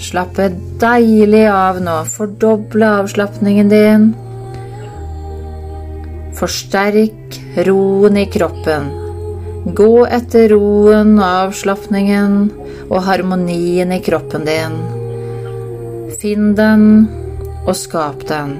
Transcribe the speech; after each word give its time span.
Slappe 0.00 0.48
deilig 0.80 1.44
av 1.52 1.80
nå. 1.84 1.98
Fordoble 2.08 2.88
avslapningen 3.02 3.68
din. 3.68 4.06
Forsterk 6.38 7.36
roen 7.68 8.16
i 8.16 8.24
kroppen. 8.32 8.88
Gå 9.76 9.92
etter 10.08 10.48
roen 10.54 11.18
og 11.18 11.26
avslapningen 11.26 12.38
og 12.88 13.02
harmonien 13.04 13.92
i 13.92 14.00
kroppen 14.02 14.48
din. 14.48 14.78
Finn 16.20 16.54
den 16.56 16.86
og 17.66 17.74
skap 17.76 18.24
den. 18.30 18.56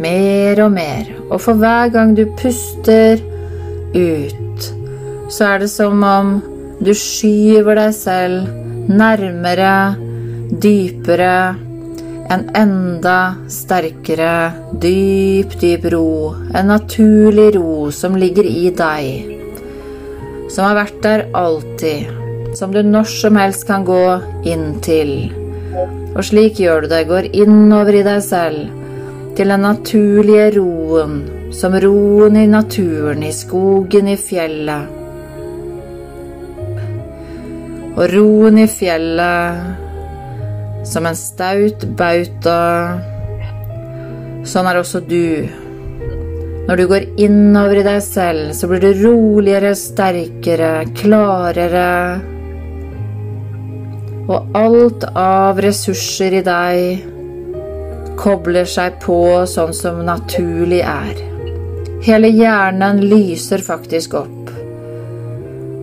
Mer 0.00 0.64
og 0.64 0.72
mer. 0.72 1.10
Og 1.28 1.36
for 1.44 1.60
hver 1.60 1.92
gang 1.92 2.16
du 2.16 2.24
puster 2.40 3.20
ut, 3.92 4.70
så 5.28 5.52
er 5.52 5.66
det 5.66 5.70
som 5.74 6.00
om 6.00 6.38
du 6.80 6.94
skyver 6.96 7.76
deg 7.76 7.92
selv 7.92 8.48
nærmere, 8.88 9.98
dypere, 10.50 11.54
en 12.28 12.44
enda 12.56 13.34
sterkere, 13.48 14.52
dyp, 14.80 15.54
dyp 15.60 15.84
ro. 15.92 16.34
En 16.54 16.68
naturlig 16.68 17.54
ro 17.56 17.90
som 17.92 18.16
ligger 18.16 18.44
i 18.44 18.68
deg. 18.76 19.34
Som 20.50 20.68
har 20.68 20.76
vært 20.82 21.00
der 21.04 21.24
alltid. 21.36 22.12
Som 22.56 22.72
du 22.72 22.82
når 22.82 23.08
som 23.12 23.36
helst 23.40 23.66
kan 23.68 23.84
gå 23.88 24.02
inn 24.48 24.78
til. 24.84 25.32
Og 26.16 26.22
slik 26.24 26.60
gjør 26.60 26.84
du 26.84 26.92
det. 26.92 27.02
Går 27.08 27.32
innover 27.32 28.00
i 28.00 28.04
deg 28.04 28.22
selv. 28.24 28.68
Til 29.36 29.52
den 29.54 29.64
naturlige 29.64 30.52
roen. 30.58 31.20
Som 31.56 31.76
roen 31.80 32.36
i 32.36 32.46
naturen, 32.48 33.24
i 33.24 33.32
skogen, 33.32 34.08
i 34.12 34.16
fjellet 34.20 34.96
og 37.98 38.12
roen 38.12 38.60
i 38.62 38.66
fjellet 38.70 39.87
som 40.86 41.06
en 41.06 41.16
staut 41.18 41.84
bauta. 41.98 42.58
Sånn 44.48 44.68
er 44.70 44.80
også 44.80 45.02
du. 45.04 45.48
Når 46.68 46.76
du 46.76 46.84
går 46.90 47.06
innover 47.24 47.80
i 47.80 47.86
deg 47.86 48.02
selv, 48.04 48.52
så 48.56 48.68
blir 48.68 48.82
du 48.84 49.02
roligere, 49.02 49.72
sterkere, 49.78 50.72
klarere. 50.98 51.92
Og 54.28 54.58
alt 54.58 55.06
av 55.16 55.60
ressurser 55.64 56.40
i 56.40 56.44
deg 56.44 57.06
kobler 58.18 58.68
seg 58.68 58.98
på 59.00 59.18
sånn 59.48 59.72
som 59.76 60.02
naturlig 60.04 60.82
er. 60.84 61.24
Hele 62.04 62.28
hjernen 62.30 63.00
lyser 63.08 63.64
faktisk 63.64 64.18
opp 64.20 64.57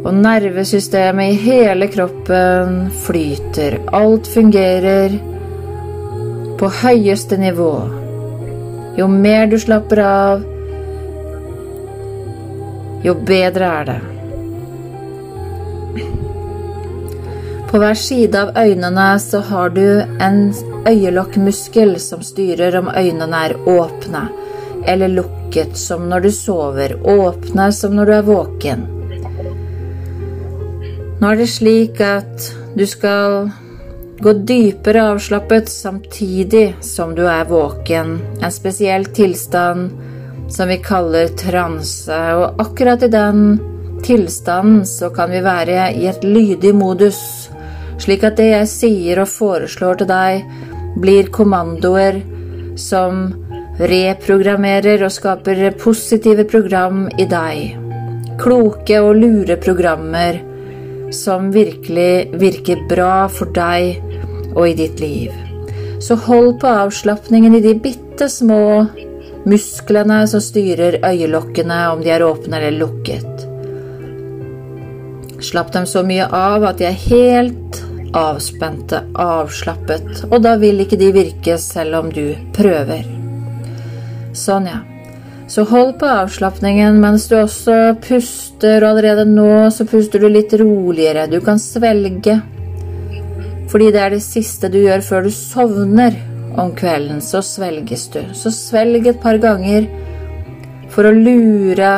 og 0.06 0.14
nervesystemet 0.14 1.34
i 1.34 1.38
hele 1.42 1.88
kroppen 1.89 2.92
flyter. 3.06 3.80
Alt 3.98 4.28
fungerer 4.30 5.16
på 6.59 6.70
høyeste 6.84 7.39
nivå. 7.42 7.72
Jo 9.00 9.08
mer 9.12 9.50
du 9.50 9.58
slapper 9.59 10.02
av, 10.06 10.45
jo 13.06 13.16
bedre 13.28 13.72
er 13.81 13.89
det. 13.89 13.97
På 17.69 17.81
hver 17.81 17.97
side 18.00 18.40
av 18.40 18.56
øynene 18.56 19.09
så 19.19 19.42
har 19.50 19.73
du 19.75 19.88
en 20.22 20.42
øyelokkmuskel 20.88 21.97
som 22.00 22.22
styrer 22.23 22.78
om 22.80 22.94
øynene 22.94 23.45
er 23.50 23.58
åpne 23.67 24.28
eller 24.86 25.09
lukket, 25.09 25.73
som 25.78 26.06
når 26.09 26.28
du 26.28 26.31
sover, 26.31 26.94
åpne 27.03 27.72
som 27.73 27.97
når 27.97 28.06
du 28.06 28.14
er 28.14 28.28
våken. 28.30 28.95
Nå 31.16 31.30
er 31.32 31.38
det 31.40 31.48
slik 31.48 32.02
at 32.04 32.50
du 32.76 32.84
skal 32.88 33.46
gå 34.20 34.32
dypere 34.48 35.04
avslappet 35.14 35.70
samtidig 35.72 36.76
som 36.84 37.14
du 37.16 37.24
er 37.28 37.48
våken. 37.48 38.18
En 38.44 38.52
spesiell 38.52 39.08
tilstand 39.16 39.94
som 40.52 40.68
vi 40.68 40.78
kaller 40.84 41.32
transe. 41.40 42.18
Og 42.36 42.59
akkurat 42.62 43.04
i 43.04 43.12
den 43.12 43.59
tilstanden 44.04 44.84
så 44.86 45.09
kan 45.16 45.31
vi 45.31 45.40
være 45.44 45.94
i 45.96 46.08
et 46.12 46.24
lydig 46.28 46.74
modus, 46.75 47.20
slik 47.98 48.25
at 48.28 48.36
det 48.40 48.50
jeg 48.52 48.72
sier 48.72 49.22
og 49.24 49.31
foreslår 49.31 50.02
til 50.02 50.09
deg, 50.12 50.44
blir 51.00 51.31
kommandoer 51.31 52.20
som 52.80 53.30
reprogrammerer 53.80 55.04
og 55.04 55.16
skaper 55.16 55.64
positive 55.80 56.44
program 56.52 57.06
i 57.16 57.28
deg. 57.28 57.80
Kloke 58.40 59.00
og 59.00 59.16
lure 59.16 59.56
programmer 59.64 60.42
som 61.16 61.50
virkelig 61.56 62.36
virker 62.40 62.84
bra 62.90 63.28
for 63.31 63.52
deg 63.56 64.02
og 64.56 64.68
i 64.70 64.76
ditt 64.78 65.02
liv. 65.02 65.34
Så 66.03 66.18
hold 66.28 66.59
på 66.62 66.70
avslapningen 66.70 67.56
i 67.56 67.64
de 67.64 67.74
bitte 67.81 68.30
små 68.30 68.86
musklene 69.46 70.22
som 70.28 70.42
styrer 70.42 71.00
øyelokkene, 71.06 71.80
om 71.94 72.04
de 72.04 72.14
er 72.14 72.25
åpne 72.25 72.59
eller 72.59 72.80
lukket. 72.80 73.46
Slapp 75.46 75.74
dem 75.74 75.86
så 75.90 76.04
mye 76.06 76.25
av 76.31 76.64
at 76.66 76.80
de 76.81 76.90
er 76.90 77.04
helt 77.08 77.84
avspente, 78.16 79.02
avslappet, 79.20 80.25
og 80.31 80.40
da 80.46 80.56
vil 80.62 80.81
ikke 80.86 81.00
de 81.00 81.12
virke 81.16 81.58
selv 81.62 82.00
om 82.00 82.12
du 82.14 82.36
prøver. 82.56 83.08
Sånn, 84.36 84.70
ja. 84.72 84.81
Så 85.47 85.63
hold 85.69 86.00
på 86.00 86.07
avslapningen 86.09 86.97
mens 87.01 87.28
du 87.29 87.35
også 87.38 87.95
puster, 88.01 88.81
og 88.81 88.95
allerede 88.95 89.28
nå 89.29 89.69
så 89.73 89.85
puster 89.85 90.23
du 90.23 90.29
litt 90.31 90.53
roligere. 90.57 91.28
Du 91.29 91.38
kan 91.45 91.61
svelge. 91.61 92.39
Fordi 93.69 93.91
det 93.94 94.01
er 94.01 94.16
det 94.16 94.23
siste 94.25 94.72
du 94.73 94.79
gjør 94.81 95.03
før 95.06 95.28
du 95.28 95.31
sovner 95.33 96.17
om 96.57 96.72
kvelden, 96.78 97.22
så 97.22 97.44
svelges 97.45 98.07
du. 98.13 98.22
Så 98.33 98.53
svelg 98.53 99.06
et 99.11 99.22
par 99.22 99.38
ganger 99.41 99.85
for 100.94 101.06
å 101.06 101.13
lure 101.13 101.94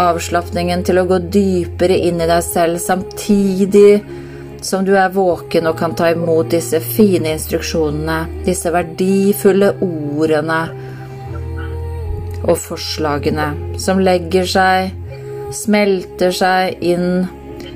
avslapningen 0.00 0.84
til 0.86 1.00
å 1.00 1.06
gå 1.08 1.18
dypere 1.34 1.98
inn 2.08 2.22
i 2.22 2.28
deg 2.30 2.42
selv, 2.46 2.80
samtidig 2.80 4.00
som 4.64 4.86
du 4.86 4.94
er 4.96 5.12
våken 5.12 5.68
og 5.68 5.76
kan 5.76 5.92
ta 5.96 6.08
imot 6.14 6.54
disse 6.54 6.80
fine 6.80 7.34
instruksjonene, 7.36 8.44
disse 8.46 8.72
verdifulle 8.72 9.74
ordene 9.84 10.62
og 12.44 12.58
forslagene 12.60 13.78
som 13.80 14.02
legger 14.02 14.48
seg, 14.48 14.92
smelter 15.54 16.34
seg 16.34 16.84
inn 16.84 17.24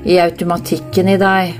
i 0.05 0.19
automatikken 0.21 1.09
i 1.09 1.17
deg. 1.19 1.57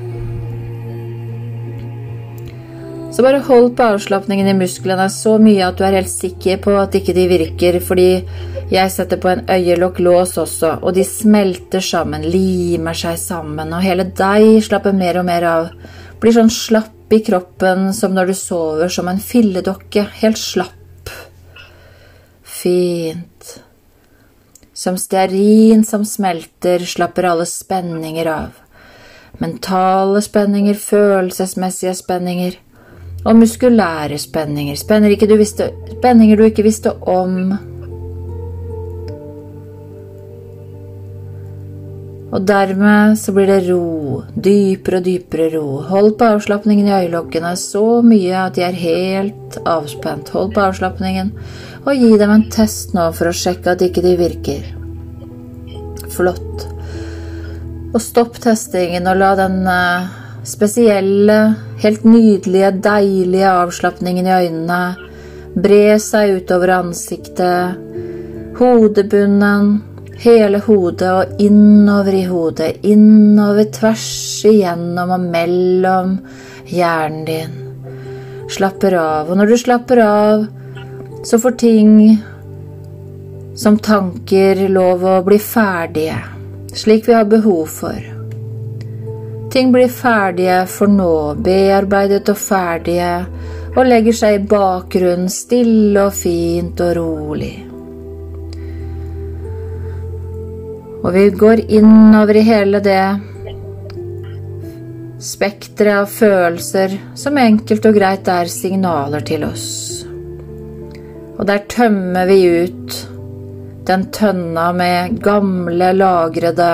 Så 3.09 3.23
bare 3.25 3.41
hold 3.43 3.73
på 3.75 3.87
avslapningen 3.95 4.47
i 4.47 4.55
musklene 4.55 5.09
så 5.11 5.33
mye 5.41 5.65
at 5.65 5.79
du 5.79 5.83
er 5.83 5.97
helt 5.97 6.11
sikker 6.11 6.61
på 6.63 6.75
at 6.77 6.93
ikke 6.95 7.15
de 7.17 7.25
virker, 7.27 7.79
fordi 7.83 8.21
jeg 8.69 8.93
setter 8.93 9.17
på 9.19 9.31
en 9.31 9.41
øyelokklås 9.49 10.37
også, 10.37 10.75
og 10.85 10.93
de 10.95 11.03
smelter 11.03 11.83
sammen, 11.83 12.23
limer 12.29 12.95
seg 12.95 13.17
sammen, 13.19 13.73
og 13.73 13.83
hele 13.83 14.05
deg 14.15 14.61
slapper 14.63 14.95
mer 14.95 15.19
og 15.19 15.27
mer 15.27 15.47
av. 15.49 15.69
Blir 16.21 16.37
sånn 16.37 16.53
slapp 16.53 17.11
i 17.11 17.23
kroppen 17.25 17.89
som 17.97 18.13
når 18.13 18.29
du 18.29 18.37
sover, 18.37 18.93
som 18.93 19.09
en 19.09 19.19
filledokke, 19.23 20.05
helt 20.21 20.39
slapp 20.39 20.78
Fint. 22.63 23.63
Som 24.73 24.97
stearin 24.97 25.83
som 25.83 26.05
smelter, 26.05 26.79
slapper 26.79 27.23
alle 27.23 27.45
spenninger 27.45 28.25
av. 28.25 28.57
Mentale 29.39 30.21
spenninger, 30.21 30.75
følelsesmessige 30.75 31.93
spenninger 31.95 32.57
og 33.23 33.39
muskulære 33.39 34.17
spenninger. 34.19 34.75
Spenninger 34.75 35.31
du, 35.31 35.37
visste, 35.39 35.69
spenninger 35.99 36.39
du 36.39 36.43
ikke 36.49 36.67
visste 36.67 36.91
om. 36.99 37.53
Og 42.29 42.43
dermed 42.45 43.15
så 43.17 43.33
blir 43.33 43.49
det 43.49 43.61
ro, 43.69 44.21
dypere 44.35 44.99
og 44.99 45.07
dypere 45.07 45.49
ro. 45.55 45.79
Hold 45.89 46.17
på 46.19 46.27
avslapningen 46.35 46.91
i 46.91 46.97
øyelokkene 47.05 47.55
så 47.57 48.03
mye 48.05 48.35
at 48.43 48.59
de 48.59 48.67
er 48.67 48.83
helt 48.83 49.57
avspent. 49.63 50.29
Hold 50.35 50.53
på 50.53 50.67
avslapningen 50.67 51.33
og 51.89 51.97
gi 51.97 52.17
dem 52.21 52.31
en 52.33 52.45
test 52.53 52.93
nå 52.93 53.07
for 53.17 53.31
å 53.31 53.35
sjekke 53.35 53.73
at 53.73 53.81
ikke 53.81 54.03
de 54.05 54.13
virker. 54.19 54.65
Flott. 56.13 56.65
Og 57.89 58.01
stopp 58.03 58.37
testingen 58.43 59.09
og 59.09 59.17
la 59.17 59.33
den 59.39 59.63
eh, 59.65 60.09
spesielle, 60.45 61.37
helt 61.81 62.05
nydelige, 62.05 62.71
deilige 62.85 63.53
avslapningen 63.63 64.29
i 64.29 64.35
øynene 64.35 64.81
bre 65.57 65.97
seg 66.01 66.35
utover 66.37 66.75
ansiktet, 66.77 67.79
hodebunnen, 68.59 69.71
hele 70.19 70.59
hodet 70.61 71.09
og 71.09 71.41
innover 71.41 72.19
i 72.19 72.25
hodet, 72.27 72.69
innover 72.85 73.71
tvers 73.73 74.05
igjennom 74.45 75.15
og 75.15 75.25
mellom 75.31 76.15
hjernen 76.69 77.25
din. 77.25 77.57
Slapper 78.49 78.97
av, 78.99 79.29
og 79.29 79.39
når 79.39 79.53
du 79.53 79.57
slapper 79.61 80.03
av, 80.03 80.47
så 81.23 81.39
får 81.39 81.51
ting 81.51 82.17
som 83.55 83.79
tanker 83.79 84.69
lov 84.69 85.03
å 85.05 85.17
bli 85.23 85.39
ferdige, 85.39 86.15
slik 86.73 87.07
vi 87.07 87.13
har 87.13 87.27
behov 87.27 87.65
for. 87.67 87.99
Ting 89.51 89.71
blir 89.73 89.89
ferdige 89.89 90.61
for 90.69 90.91
nå, 90.91 91.35
bearbeidet 91.43 92.29
og 92.29 92.37
ferdige, 92.37 93.13
og 93.75 93.87
legger 93.87 94.15
seg 94.15 94.37
i 94.37 94.45
bakgrunnen, 94.49 95.29
stille 95.33 96.05
og 96.07 96.13
fint 96.15 96.79
og 96.85 96.93
rolig. 96.97 97.55
Og 100.99 101.11
vi 101.15 101.25
går 101.31 101.63
innover 101.71 102.39
i 102.39 102.45
hele 102.47 102.81
det 102.83 103.03
spekteret 105.19 106.03
av 106.03 106.11
følelser 106.11 106.95
som 107.15 107.37
enkelt 107.39 107.87
og 107.89 107.95
greit 107.95 108.27
er 108.31 108.51
signaler 108.51 109.23
til 109.27 109.43
oss. 109.47 109.98
Og 111.39 111.47
der 111.47 111.63
tømmer 111.71 112.27
vi 112.27 112.39
ut 112.67 112.95
den 113.87 114.03
tønna 114.13 114.69
med 114.75 115.21
gamle, 115.23 115.93
lagrede 115.95 116.71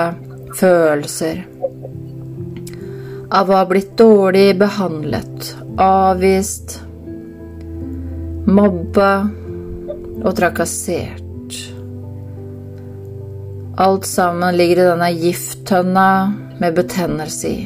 følelser. 0.58 1.44
Av 3.30 3.50
å 3.50 3.60
ha 3.60 3.62
blitt 3.70 3.94
dårlig 3.98 4.50
behandlet, 4.58 5.52
avvist, 5.80 6.80
mobba 8.46 9.12
og 10.24 10.34
trakassert. 10.38 11.22
Alt 13.86 14.08
sammen 14.08 14.58
ligger 14.58 14.82
i 14.82 14.88
denne 14.90 15.12
gifttønna 15.14 16.08
med 16.58 16.76
betennelse 16.76 17.54
i. 17.54 17.64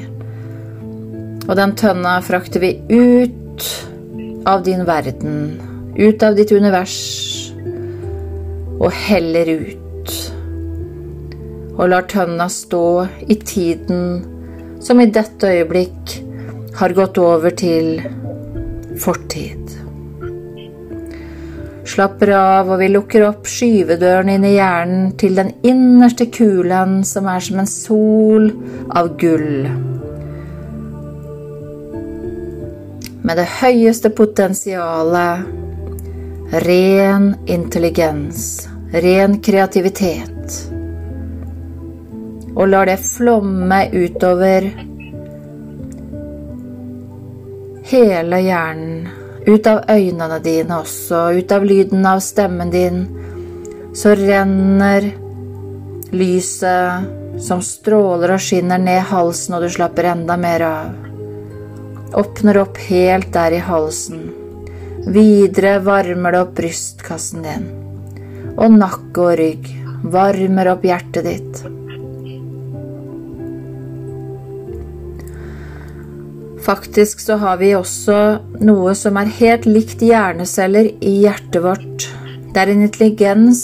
Og 1.49 1.56
den 1.58 1.75
tønna 1.81 2.19
frakter 2.23 2.62
vi 2.62 2.76
ut 2.93 3.67
av 4.46 4.62
din 4.67 4.87
verden, 4.87 5.69
ut 5.96 6.22
av 6.22 6.37
ditt 6.38 6.52
univers, 6.52 6.98
og 8.81 8.90
heller 9.06 9.52
ut. 9.66 10.16
Og 11.76 11.87
lar 11.88 12.08
tønna 12.10 12.48
stå 12.52 12.84
i 13.28 13.37
tiden 13.37 14.25
som 14.84 15.00
i 15.00 15.10
dette 15.12 15.48
øyeblikk 15.48 16.16
har 16.81 16.96
gått 16.96 17.20
over 17.20 17.52
til 17.56 18.00
fortid 19.00 19.60
slapper 21.90 22.31
av, 22.36 22.70
og 22.70 22.81
vi 22.81 22.88
lukker 22.90 23.25
opp 23.26 23.48
skyvedøren 23.50 24.31
inn 24.32 24.46
i 24.46 24.54
hjernen 24.56 25.12
til 25.20 25.38
den 25.38 25.52
innerste 25.66 26.28
kulen 26.32 27.00
som 27.06 27.28
er 27.31 27.43
som 27.44 27.62
en 27.62 27.70
sol 27.70 28.50
av 28.96 29.14
gull. 29.20 29.66
Med 33.20 33.36
det 33.36 33.48
høyeste 33.60 34.12
potensialet, 34.16 35.48
ren 36.50 37.37
intelligens, 37.47 38.69
ren 38.93 39.41
kreativitet. 39.41 40.70
Og 42.56 42.69
lar 42.69 42.91
det 42.91 42.99
flomme 42.99 43.85
utover 43.93 44.67
hele 47.91 48.41
hjernen 48.43 49.08
ut 49.47 49.67
av 49.67 49.85
øynene 49.88 50.38
dine 50.43 50.81
også, 50.82 51.23
ut 51.38 51.52
av 51.52 51.64
lyden 51.64 52.06
av 52.06 52.20
stemmen 52.20 52.70
din, 52.70 53.05
så 53.94 54.14
renner 54.19 55.06
lyset 56.11 57.41
som 57.41 57.62
stråler 57.62 58.35
og 58.35 58.43
skinner 58.43 58.82
ned 58.82 59.06
halsen, 59.11 59.55
og 59.56 59.64
du 59.64 59.70
slapper 59.70 60.11
enda 60.12 60.37
mer 60.37 60.67
av. 60.67 61.08
Åpner 62.20 62.58
opp 62.67 62.79
helt 62.91 63.32
der 63.32 63.55
i 63.55 63.62
halsen. 63.64 64.39
Videre 65.06 65.79
varmer 65.81 66.35
det 66.35 66.41
opp 66.44 66.56
brystkassen 66.58 67.44
din. 67.47 67.69
Og 68.61 68.75
nakke 68.76 69.23
og 69.25 69.37
rygg. 69.41 69.69
Varmer 70.12 70.75
opp 70.75 70.85
hjertet 70.85 71.25
ditt. 71.25 71.62
Faktisk 76.61 77.20
så 77.25 77.38
har 77.41 77.56
vi 77.62 77.73
også 77.75 78.17
noe 78.61 78.93
som 78.94 79.17
er 79.17 79.32
helt 79.41 79.64
likt 79.67 80.05
hjerneceller 80.05 80.93
i 81.00 81.14
hjertet 81.25 81.62
vårt. 81.64 82.11
Det 82.53 82.61
er 82.61 82.73
en 82.75 82.85
intelligens 82.85 83.62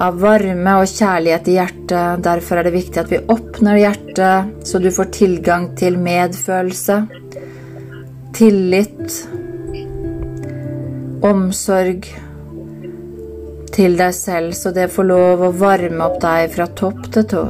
av 0.00 0.16
varme 0.22 0.78
og 0.80 0.88
kjærlighet 0.88 1.50
i 1.52 1.58
hjertet. 1.58 2.22
Derfor 2.24 2.58
er 2.58 2.66
det 2.66 2.74
viktig 2.78 3.02
at 3.02 3.12
vi 3.12 3.20
åpner 3.30 3.80
hjertet, 3.82 4.54
så 4.66 4.80
du 4.80 4.88
får 4.94 5.12
tilgang 5.14 5.68
til 5.78 6.00
medfølelse, 6.00 7.02
tillit, 8.36 9.16
omsorg 11.22 12.08
til 13.72 13.96
deg 13.96 14.14
selv, 14.16 14.52
så 14.56 14.72
det 14.74 14.90
får 14.92 15.08
lov 15.08 15.44
å 15.46 15.52
varme 15.56 16.06
opp 16.06 16.18
deg 16.22 16.52
fra 16.54 16.66
topp 16.80 17.06
til 17.14 17.28
tå. 17.32 17.44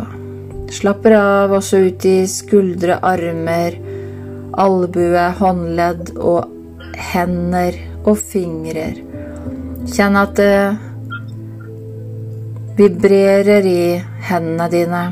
Slapper 0.73 1.17
av 1.19 1.53
også 1.59 1.83
ut 1.89 2.07
i 2.09 2.19
skuldre, 2.31 2.99
armer, 3.05 3.77
albue, 4.63 5.27
håndledd 5.41 6.15
og 6.17 6.95
hender 7.13 7.77
og 8.05 8.17
fingrer. 8.21 8.97
Kjenn 9.93 10.17
at 10.17 10.39
det 10.39 10.57
vibrerer 12.79 13.67
i 13.69 13.85
hendene 14.31 14.71
dine. 14.73 15.05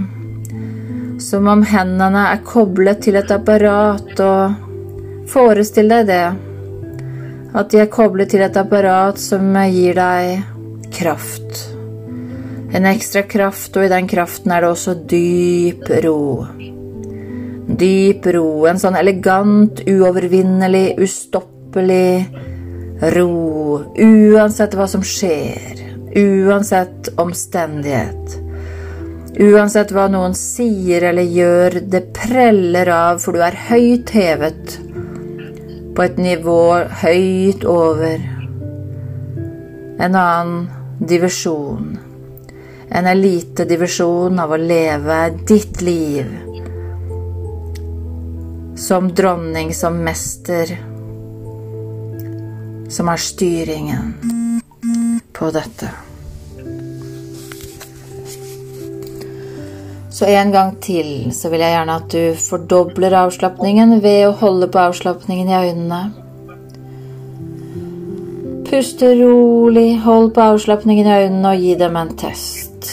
Som 1.20 1.50
om 1.52 1.62
hendene 1.69 2.31
er 2.31 2.44
koblet 2.46 3.02
til 3.05 3.19
et 3.20 3.32
apparat, 3.34 4.14
og 4.25 4.69
forestill 5.31 5.91
deg 5.91 6.09
det. 6.11 6.25
At 7.50 7.71
de 7.73 7.82
er 7.82 7.91
koblet 7.91 8.31
til 8.31 8.44
et 8.44 8.56
apparat 8.59 9.19
som 9.19 9.55
gir 9.71 9.97
deg 9.99 10.91
kraft. 10.94 11.67
En 12.71 12.87
ekstra 12.87 13.25
kraft, 13.27 13.75
og 13.77 13.87
i 13.87 13.91
den 13.91 14.06
kraften 14.11 14.53
er 14.55 14.62
det 14.62 14.71
også 14.71 14.94
dyp 15.11 15.88
ro. 16.05 16.21
Dyp 17.81 18.29
ro, 18.35 18.47
en 18.71 18.79
sånn 18.82 18.99
elegant, 18.99 19.82
uovervinnelig, 19.91 20.94
ustoppelig 21.03 22.29
ro. 23.17 23.32
Uansett 23.99 24.77
hva 24.79 24.87
som 24.91 25.03
skjer, 25.06 25.82
uansett 26.15 27.11
omstendighet. 27.19 28.38
Uansett 29.41 29.91
hva 29.94 30.06
noen 30.11 30.35
sier 30.38 31.09
eller 31.11 31.27
gjør, 31.27 31.81
det 31.91 32.05
preller 32.15 32.91
av, 32.94 33.19
for 33.23 33.35
du 33.35 33.43
er 33.47 33.59
høyt 33.71 34.15
hevet 34.15 34.79
på 35.96 36.06
et 36.06 36.20
nivå 36.20 36.60
høyt 37.02 37.64
over 37.69 38.22
en 40.00 40.14
annen 40.14 40.69
divisjon 41.00 41.98
en 42.90 43.06
elitedivisjon 43.06 44.38
av 44.42 44.50
å 44.50 44.58
leve 44.58 45.19
ditt 45.46 45.82
liv 45.87 46.26
som 48.81 49.10
dronning, 49.14 49.75
som 49.75 50.00
mester, 50.02 50.72
som 52.91 53.12
har 53.12 53.20
styringen 53.22 54.15
på 55.36 55.50
dette. 55.55 55.93
Så 60.20 60.27
en 60.29 60.50
gang 60.53 60.74
til 60.84 61.31
så 61.32 61.48
vil 61.48 61.62
jeg 61.65 61.72
gjerne 61.72 61.94
at 61.96 62.12
du 62.12 62.34
fordobler 62.36 63.15
avslapningen 63.22 64.03
ved 64.05 64.27
å 64.27 64.34
holde 64.36 64.67
på 64.69 64.82
avslapningen 64.82 65.48
i 65.48 65.55
øynene. 65.56 66.00
Puste 68.69 69.15
rolig, 69.17 69.94
hold 70.05 70.34
på 70.36 70.44
avslapningen 70.44 71.08
i 71.08 71.17
øynene 71.22 71.55
og 71.55 71.65
gi 71.65 71.72
dem 71.81 71.96
en 71.96 72.12
test. 72.20 72.91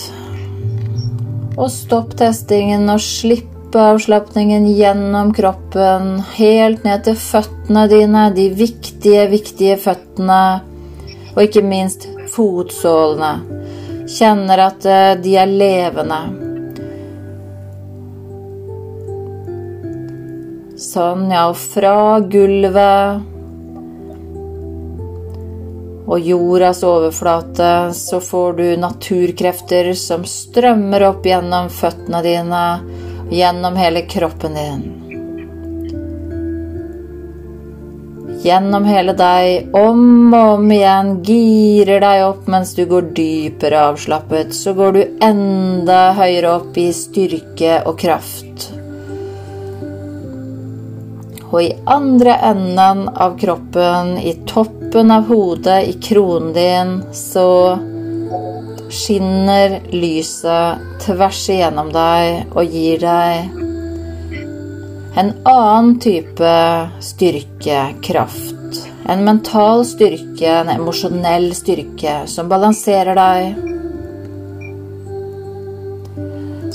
Og 1.58 1.68
stopp 1.76 2.16
testingen 2.16 2.88
og 2.96 3.04
slipp 3.04 3.76
avslapningen 3.76 4.72
gjennom 4.72 5.36
kroppen, 5.36 6.24
helt 6.40 6.88
ned 6.88 7.10
til 7.12 7.20
føttene 7.20 7.90
dine, 7.92 8.30
de 8.40 8.48
viktige, 8.56 9.28
viktige 9.36 9.76
føttene, 9.84 10.42
og 11.36 11.44
ikke 11.44 11.68
minst 11.76 12.08
fotsålene. 12.40 13.36
Kjenner 14.08 14.70
at 14.72 14.88
eh, 14.88 15.16
de 15.20 15.36
er 15.44 15.58
levende. 15.60 16.47
Sånn, 20.98 21.28
ja, 21.30 21.44
og 21.52 21.60
fra 21.62 22.18
gulvet 22.26 23.20
og 26.08 26.24
jordas 26.26 26.80
overflate, 26.88 27.68
så 27.94 28.18
får 28.24 28.56
du 28.58 28.64
naturkrefter 28.82 29.92
som 29.94 30.24
strømmer 30.26 31.06
opp 31.12 31.28
gjennom 31.30 31.70
føttene 31.70 32.22
dine, 32.26 32.62
gjennom 33.30 33.78
hele 33.78 34.02
kroppen 34.10 34.58
din. 34.58 34.82
Gjennom 38.48 38.90
hele 38.90 39.14
deg, 39.22 39.70
om 39.78 40.34
og 40.34 40.56
om 40.56 40.74
igjen, 40.80 41.14
girer 41.30 42.02
deg 42.08 42.24
opp 42.32 42.50
mens 42.50 42.74
du 42.74 42.88
går 42.90 43.14
dypere 43.22 43.86
avslappet, 43.92 44.50
så 44.50 44.74
går 44.74 44.98
du 44.98 45.04
enda 45.30 46.02
høyere 46.18 46.58
opp 46.58 46.82
i 46.82 46.90
styrke 46.96 47.84
og 47.86 48.00
kraft. 48.02 48.72
Og 51.48 51.62
i 51.64 51.70
andre 51.88 52.34
enden 52.50 53.06
av 53.10 53.38
kroppen, 53.40 54.18
i 54.20 54.34
toppen 54.50 55.12
av 55.12 55.30
hodet, 55.30 55.84
i 55.88 55.94
kronen 56.04 56.52
din, 56.56 56.98
så 57.16 57.78
skinner 58.92 59.80
lyset 59.92 61.00
tvers 61.04 61.40
igjennom 61.52 61.90
deg 61.96 62.54
og 62.56 62.76
gir 62.76 63.02
deg 63.04 63.64
en 65.18 65.32
annen 65.50 66.00
type 66.00 66.50
styrke, 67.02 67.96
kraft. 68.06 68.54
En 69.10 69.24
mental 69.26 69.86
styrke, 69.86 70.52
en 70.52 70.70
emosjonell 70.70 71.56
styrke 71.58 72.20
som 72.30 72.52
balanserer 72.52 73.18
deg. 73.18 73.58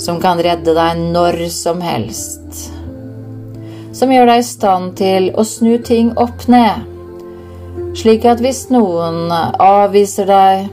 Som 0.03 0.19
kan 0.19 0.43
redde 0.43 0.75
deg 0.75 1.05
når 1.15 1.45
som 1.55 1.79
helst. 1.85 2.73
Som 3.93 4.09
gjør 4.09 4.25
deg 4.25 4.41
i 4.41 4.47
stand 4.47 4.95
til 4.97 5.29
å 5.37 5.45
snu 5.45 5.75
ting 5.85 6.15
opp 6.17 6.47
ned. 6.49 6.89
Slik 7.97 8.25
at 8.25 8.41
hvis 8.41 8.65
noen 8.73 9.29
avviser 9.61 10.25
deg, 10.29 10.65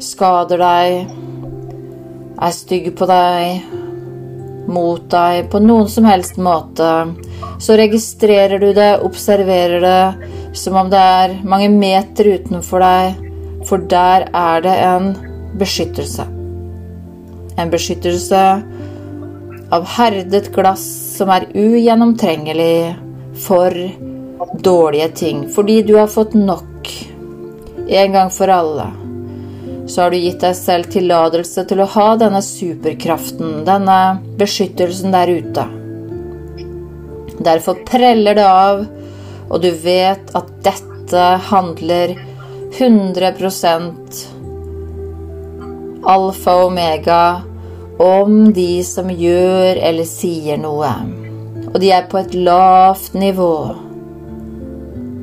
skader 0.00 0.62
deg, 0.62 1.10
er 2.40 2.54
stygg 2.54 2.92
på 2.96 3.08
deg, 3.10 3.66
mot 4.70 5.02
deg 5.10 5.50
på 5.50 5.60
noen 5.64 5.90
som 5.90 6.06
helst 6.06 6.38
måte, 6.38 6.90
så 7.60 7.76
registrerer 7.76 8.62
du 8.62 8.70
det, 8.76 8.92
observerer 9.04 9.82
det, 9.82 10.28
som 10.56 10.78
om 10.78 10.90
det 10.92 11.00
er 11.00 11.34
mange 11.42 11.68
meter 11.74 12.36
utenfor 12.36 12.86
deg, 12.86 13.18
for 13.66 13.82
der 13.90 14.28
er 14.30 14.62
det 14.64 14.76
en 14.86 15.10
beskyttelse. 15.60 16.24
En 17.60 17.72
beskyttelse 17.72 18.44
av 19.70 19.86
herdet 19.96 20.50
glass 20.54 20.86
som 21.16 21.30
er 21.34 21.48
ugjennomtrengelig 21.54 22.96
for 23.46 23.76
dårlige 24.60 25.10
ting, 25.24 25.44
fordi 25.52 25.82
du 25.86 25.94
har 25.98 26.10
fått 26.10 26.34
nok 26.34 26.90
en 27.90 28.12
gang 28.16 28.30
for 28.34 28.50
alle 28.52 28.90
så 29.90 30.02
har 30.02 30.10
du 30.10 30.18
gitt 30.22 30.40
deg 30.44 30.54
selv 30.54 30.90
tillatelse 30.92 31.64
til 31.66 31.82
å 31.82 31.88
ha 31.96 32.06
denne 32.20 32.40
superkraften, 32.46 33.64
denne 33.66 33.98
beskyttelsen 34.38 35.10
der 35.14 35.32
ute. 35.34 35.64
Derfor 37.40 37.80
preller 37.88 38.38
det 38.38 38.46
av, 38.46 38.84
og 39.50 39.62
du 39.64 39.70
vet 39.82 40.30
at 40.38 40.52
dette 40.62 41.24
handler 41.50 42.14
100% 42.78 44.20
alfa 46.06 46.54
og 46.60 46.70
omega 46.70 47.22
om 48.00 48.52
de 48.56 48.80
som 48.86 49.10
gjør 49.12 49.76
eller 49.76 50.08
sier 50.08 50.60
noe. 50.60 50.90
Og 51.70 51.78
de 51.82 51.92
er 51.92 52.08
på 52.10 52.18
et 52.22 52.34
lavt 52.34 53.14
nivå. 53.14 53.54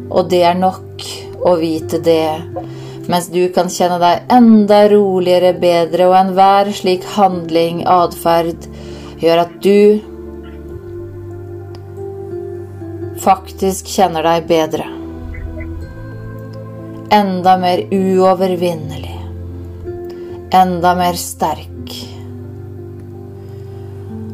Og 0.08 0.30
det 0.32 0.44
er 0.48 0.60
nok 0.60 1.08
å 1.48 1.56
vite 1.60 2.00
det 2.04 2.38
mens 3.08 3.30
du 3.32 3.46
kan 3.56 3.70
kjenne 3.72 3.98
deg 4.02 4.28
enda 4.36 4.82
roligere, 4.92 5.54
bedre, 5.56 6.10
og 6.10 6.16
enhver 6.20 6.72
slik 6.76 7.06
handling, 7.16 7.86
atferd, 7.88 8.68
gjør 9.24 9.46
at 9.46 9.54
du 9.64 10.02
faktisk 13.24 13.88
kjenner 13.96 14.28
deg 14.28 14.50
bedre. 14.52 14.90
Enda 17.16 17.56
mer 17.62 17.86
uovervinnelig. 17.96 19.16
Enda 20.52 20.94
mer 21.00 21.16
sterk. 21.20 22.17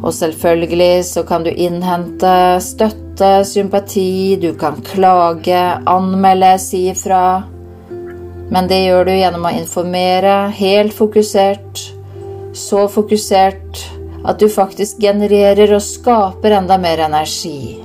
Og 0.03 0.11
selvfølgelig 0.13 1.05
så 1.07 1.23
kan 1.23 1.45
du 1.45 1.49
innhente 1.49 2.59
støtte, 2.59 3.45
sympati, 3.47 4.35
du 4.35 4.51
kan 4.59 4.81
klage, 4.83 5.61
anmelde, 5.87 6.57
si 6.59 6.89
ifra. 6.91 7.43
Men 8.51 8.67
det 8.67 8.81
gjør 8.83 9.07
du 9.07 9.13
gjennom 9.15 9.47
å 9.47 9.53
informere 9.55 10.33
helt 10.57 10.91
fokusert, 10.97 11.85
så 12.53 12.83
fokusert 12.91 13.79
at 14.27 14.43
du 14.43 14.49
faktisk 14.51 14.99
genererer 15.03 15.71
og 15.75 15.83
skaper 15.83 16.57
enda 16.59 16.77
mer 16.79 17.05
energi. 17.07 17.79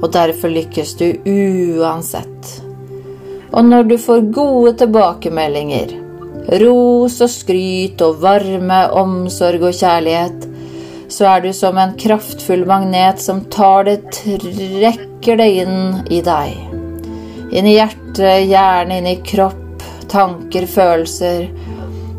Og 0.00 0.08
derfor 0.12 0.52
lykkes 0.52 0.96
du 0.96 1.06
uansett. 1.28 2.56
Og 3.52 3.64
når 3.64 3.86
du 3.92 3.96
får 4.00 4.26
gode 4.32 4.74
tilbakemeldinger, 4.80 6.05
ros 6.46 7.20
og 7.24 7.30
skryt 7.32 8.02
og 8.06 8.20
varme, 8.22 8.82
omsorg 8.94 9.66
og 9.66 9.74
kjærlighet, 9.74 10.46
så 11.08 11.28
er 11.30 11.44
du 11.44 11.52
som 11.54 11.78
en 11.78 11.94
kraftfull 11.98 12.64
magnet 12.66 13.22
som 13.22 13.44
tar 13.52 13.86
det 13.86 14.00
trekker 14.14 15.38
det 15.38 15.48
inn 15.62 15.78
i 16.10 16.20
deg. 16.24 16.56
Inn 17.56 17.68
i 17.70 17.76
hjertet, 17.76 18.48
hjernen, 18.50 18.98
inn 18.98 19.08
i 19.12 19.20
kropp, 19.26 19.84
tanker, 20.10 20.66
følelser. 20.66 21.46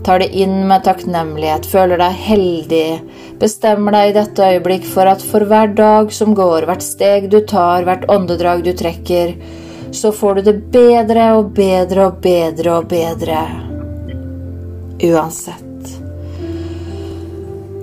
Tar 0.08 0.24
det 0.24 0.32
inn 0.40 0.62
med 0.70 0.86
takknemlighet, 0.88 1.68
føler 1.68 2.00
deg 2.00 2.24
heldig. 2.30 2.88
Bestemmer 3.42 3.94
deg 3.94 4.10
i 4.10 4.18
dette 4.22 4.50
øyeblikk 4.56 4.88
for 4.88 5.12
at 5.12 5.24
for 5.24 5.44
hver 5.48 5.76
dag 5.76 6.12
som 6.16 6.34
går, 6.36 6.68
hvert 6.70 6.86
steg 6.86 7.28
du 7.32 7.42
tar, 7.44 7.84
hvert 7.88 8.08
åndedrag 8.12 8.64
du 8.66 8.72
trekker, 8.72 9.36
så 9.92 10.16
får 10.16 10.40
du 10.40 10.52
det 10.52 10.60
bedre 10.74 11.32
og 11.38 11.52
bedre 11.56 12.08
og 12.08 12.22
bedre 12.24 12.80
og 12.80 12.92
bedre. 12.92 13.67
Uansett. 15.04 15.92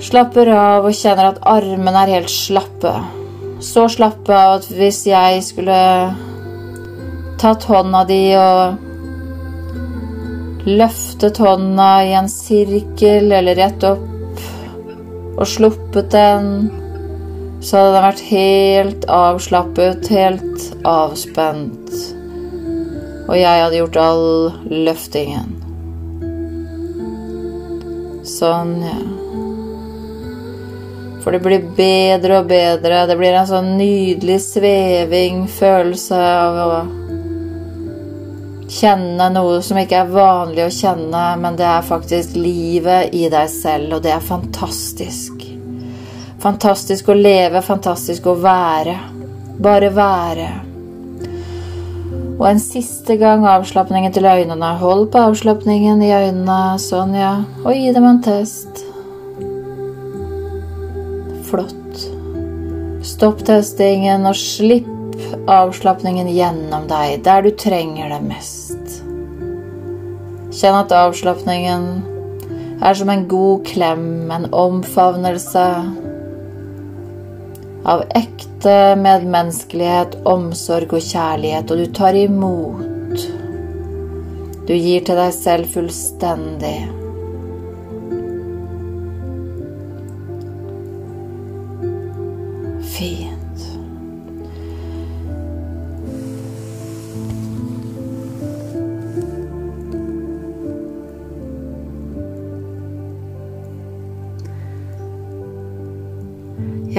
Slapper 0.05 0.51
av 0.53 0.89
og 0.89 0.97
kjenner 0.97 1.33
at 1.33 1.45
armene 1.49 2.03
er 2.05 2.17
helt 2.19 2.33
slappe 2.33 2.95
så 3.65 3.87
slappe 3.89 4.35
av 4.35 4.59
at 4.59 4.67
hvis 4.77 5.05
jeg 5.09 5.43
skulle 5.47 5.77
tatt 7.41 7.65
hånda 7.69 8.05
di 8.09 8.23
og 8.39 8.77
løftet 10.69 11.41
hånda 11.41 11.89
i 12.09 12.13
en 12.19 12.29
sirkel 12.33 13.33
eller 13.39 13.59
rett 13.61 13.87
opp 13.89 14.11
og 15.35 15.47
sluppet 15.51 16.13
den, 16.13 16.69
så 17.65 17.81
hadde 17.81 17.95
den 17.97 18.07
vært 18.07 18.25
helt 18.29 19.09
avslappet, 19.11 20.09
helt 20.15 20.69
avspent. 20.87 21.91
Og 23.25 23.35
jeg 23.41 23.65
hadde 23.65 23.81
gjort 23.81 23.99
all 23.99 24.27
løftingen. 24.71 25.54
Sånn, 28.35 28.75
ja. 28.83 28.99
For 31.25 31.33
det 31.33 31.41
blir 31.41 31.63
bedre 31.77 32.43
og 32.43 32.51
bedre. 32.51 33.07
Det 33.09 33.17
blir 33.17 33.33
en 33.39 33.49
sånn 33.49 33.71
nydelig 33.79 34.41
sveving, 34.45 35.47
følelse 35.49 36.19
av 36.19 36.59
å 36.65 36.83
kjenne 38.75 39.31
noe 39.33 39.63
som 39.65 39.79
ikke 39.81 40.03
er 40.03 40.13
vanlig 40.13 40.67
å 40.67 40.75
kjenne, 40.75 41.25
men 41.41 41.57
det 41.57 41.67
er 41.69 41.87
faktisk 41.87 42.37
livet 42.37 43.15
i 43.17 43.29
deg 43.33 43.49
selv, 43.53 43.97
og 43.97 44.05
det 44.05 44.13
er 44.17 44.25
fantastisk. 44.25 45.47
Fantastisk 46.45 47.09
å 47.09 47.17
leve, 47.17 47.63
fantastisk 47.65 48.27
å 48.29 48.37
være. 48.43 48.99
Bare 49.65 49.93
være. 49.95 50.49
Og 52.35 52.49
en 52.49 52.61
siste 52.63 53.17
gang 53.21 53.45
avslapningen 53.47 54.13
til 54.13 54.27
øynene. 54.27 54.73
Hold 54.81 55.07
på 55.13 55.23
avslapningen 55.29 56.03
i 56.03 56.11
øynene, 56.15 56.79
sånn, 56.83 57.15
ja, 57.15 57.37
og 57.63 57.77
gi 57.77 57.93
dem 57.95 58.09
en 58.09 58.21
test 58.25 58.83
flott. 61.55 62.05
Stopp 63.05 63.45
testingen 63.47 64.27
og 64.27 64.35
slipp 64.39 64.91
avslapningen 65.51 66.29
gjennom 66.33 66.89
deg 66.91 67.21
der 67.27 67.45
du 67.45 67.53
trenger 67.59 68.11
det 68.11 68.23
mest. 68.25 68.99
Kjenn 70.55 70.79
at 70.79 70.95
avslapningen 70.95 71.87
er 72.85 72.97
som 72.99 73.11
en 73.13 73.27
god 73.31 73.65
klem, 73.69 74.09
en 74.35 74.49
omfavnelse 74.51 75.69
av 77.85 78.05
ekte 78.17 78.54
medmenneskelighet, 78.99 80.19
omsorg 80.25 80.97
og 80.97 81.05
kjærlighet, 81.05 81.71
og 81.71 81.81
du 81.83 81.87
tar 81.93 82.17
imot. 82.19 83.25
Du 84.65 84.73
gir 84.73 85.05
til 85.05 85.19
deg 85.21 85.33
selv 85.37 85.69
fullstendig. 85.75 87.04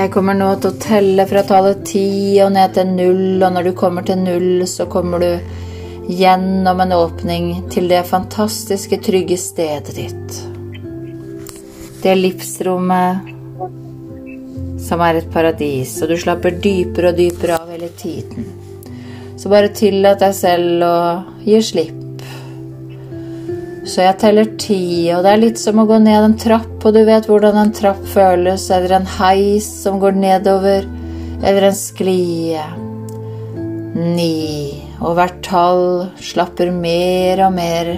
Jeg 0.05 0.11
kommer 0.13 0.35
nå 0.37 0.51
til 0.61 0.69
å 0.69 0.77
telle 0.77 1.23
fra 1.25 1.41
tallet 1.49 1.79
ti 1.89 2.37
og 2.43 2.51
ned 2.53 2.75
til 2.75 2.91
null, 2.93 3.41
og 3.41 3.55
når 3.55 3.63
du 3.65 3.71
kommer 3.73 4.05
til 4.05 4.19
null, 4.21 4.61
så 4.69 4.85
kommer 4.85 5.17
du 5.17 5.31
gjennom 6.13 6.83
en 6.83 6.93
åpning 6.93 7.47
til 7.73 7.89
det 7.89 8.03
fantastiske, 8.05 8.99
trygge 9.01 9.33
stedet 9.41 9.95
ditt. 9.97 10.37
Det 12.03 12.13
livsrommet 12.19 13.33
som 14.85 15.01
er 15.01 15.23
et 15.23 15.33
paradis, 15.33 15.97
og 16.05 16.13
du 16.13 16.17
slapper 16.21 16.53
dypere 16.61 17.09
og 17.09 17.17
dypere 17.23 17.57
av 17.57 17.73
hele 17.73 17.89
tiden. 17.97 18.45
Så 19.41 19.49
bare 19.49 19.73
tillat 19.73 20.21
deg 20.21 20.37
selv 20.37 20.85
å 20.85 20.97
gi 21.49 21.57
slipp. 21.65 22.04
Så 23.85 24.01
jeg 24.01 24.17
teller 24.17 24.47
ti, 24.57 25.11
og 25.13 25.21
det 25.21 25.31
er 25.31 25.41
litt 25.43 25.59
som 25.61 25.77
å 25.77 25.85
gå 25.85 25.99
ned 26.01 26.23
en 26.25 26.37
trapp, 26.41 26.79
og 26.81 26.95
du 26.95 27.03
vet 27.05 27.27
hvordan 27.29 27.59
en 27.61 27.73
trapp 27.75 28.01
føles, 28.09 28.63
eller 28.73 28.95
en 28.97 29.05
heis 29.19 29.67
som 29.83 29.99
går 30.01 30.17
nedover, 30.17 30.87
eller 31.45 31.67
en 31.67 31.77
sklie. 31.77 32.63
Ni, 33.95 34.81
og 34.97 35.19
hvert 35.19 35.37
tall 35.45 35.85
slapper 36.17 36.73
mer 36.73 37.43
og 37.45 37.53
mer 37.55 37.91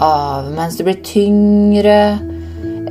av 0.00 0.48
mens 0.50 0.78
det 0.78 0.86
blir 0.88 0.98
tyngre 1.04 2.00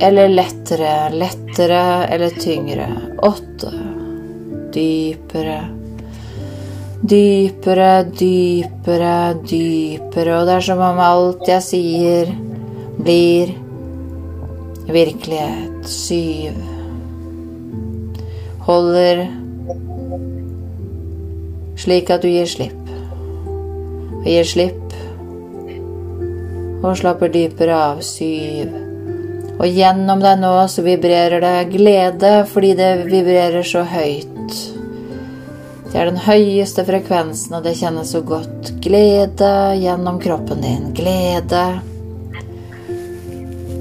eller 0.00 0.32
lettere, 0.32 1.10
lettere 1.12 1.82
eller 2.08 2.40
tyngre. 2.40 2.88
Åtte, 3.26 3.74
dypere 4.72 5.58
Dypere, 7.00 8.04
dypere, 8.12 9.34
dypere, 9.48 10.34
og 10.36 10.46
det 10.48 10.56
er 10.58 10.64
som 10.66 10.82
om 10.84 10.98
alt 11.00 11.48
jeg 11.48 11.64
sier, 11.64 12.32
blir 13.00 13.54
virkelighet. 14.92 15.88
Syv. 15.88 16.58
Holder 18.66 19.24
slik 21.80 22.12
at 22.12 22.20
du 22.20 22.28
gir 22.28 22.50
slipp. 22.50 22.92
Og 24.20 24.28
gir 24.28 24.44
slipp 24.44 24.76
og 26.80 26.96
slapper 26.96 27.32
dypere 27.32 27.76
av. 27.76 28.04
Syv. 28.04 28.76
Og 29.60 29.66
gjennom 29.68 30.20
deg 30.24 30.40
nå 30.40 30.52
så 30.72 30.84
vibrerer 30.84 31.42
det 31.44 31.56
glede 31.74 32.34
fordi 32.48 32.74
det 32.76 32.92
vibrerer 33.08 33.64
så 33.66 33.84
høyt. 33.88 34.60
Det 35.90 35.98
er 35.98 36.06
den 36.06 36.20
høyeste 36.22 36.84
frekvensen, 36.86 37.56
og 37.58 37.64
det 37.66 37.74
kjennes 37.80 38.12
så 38.14 38.20
godt. 38.22 38.76
Glede 38.82 39.54
gjennom 39.80 40.20
kroppen 40.22 40.62
din. 40.62 40.92
Glede. 40.94 41.64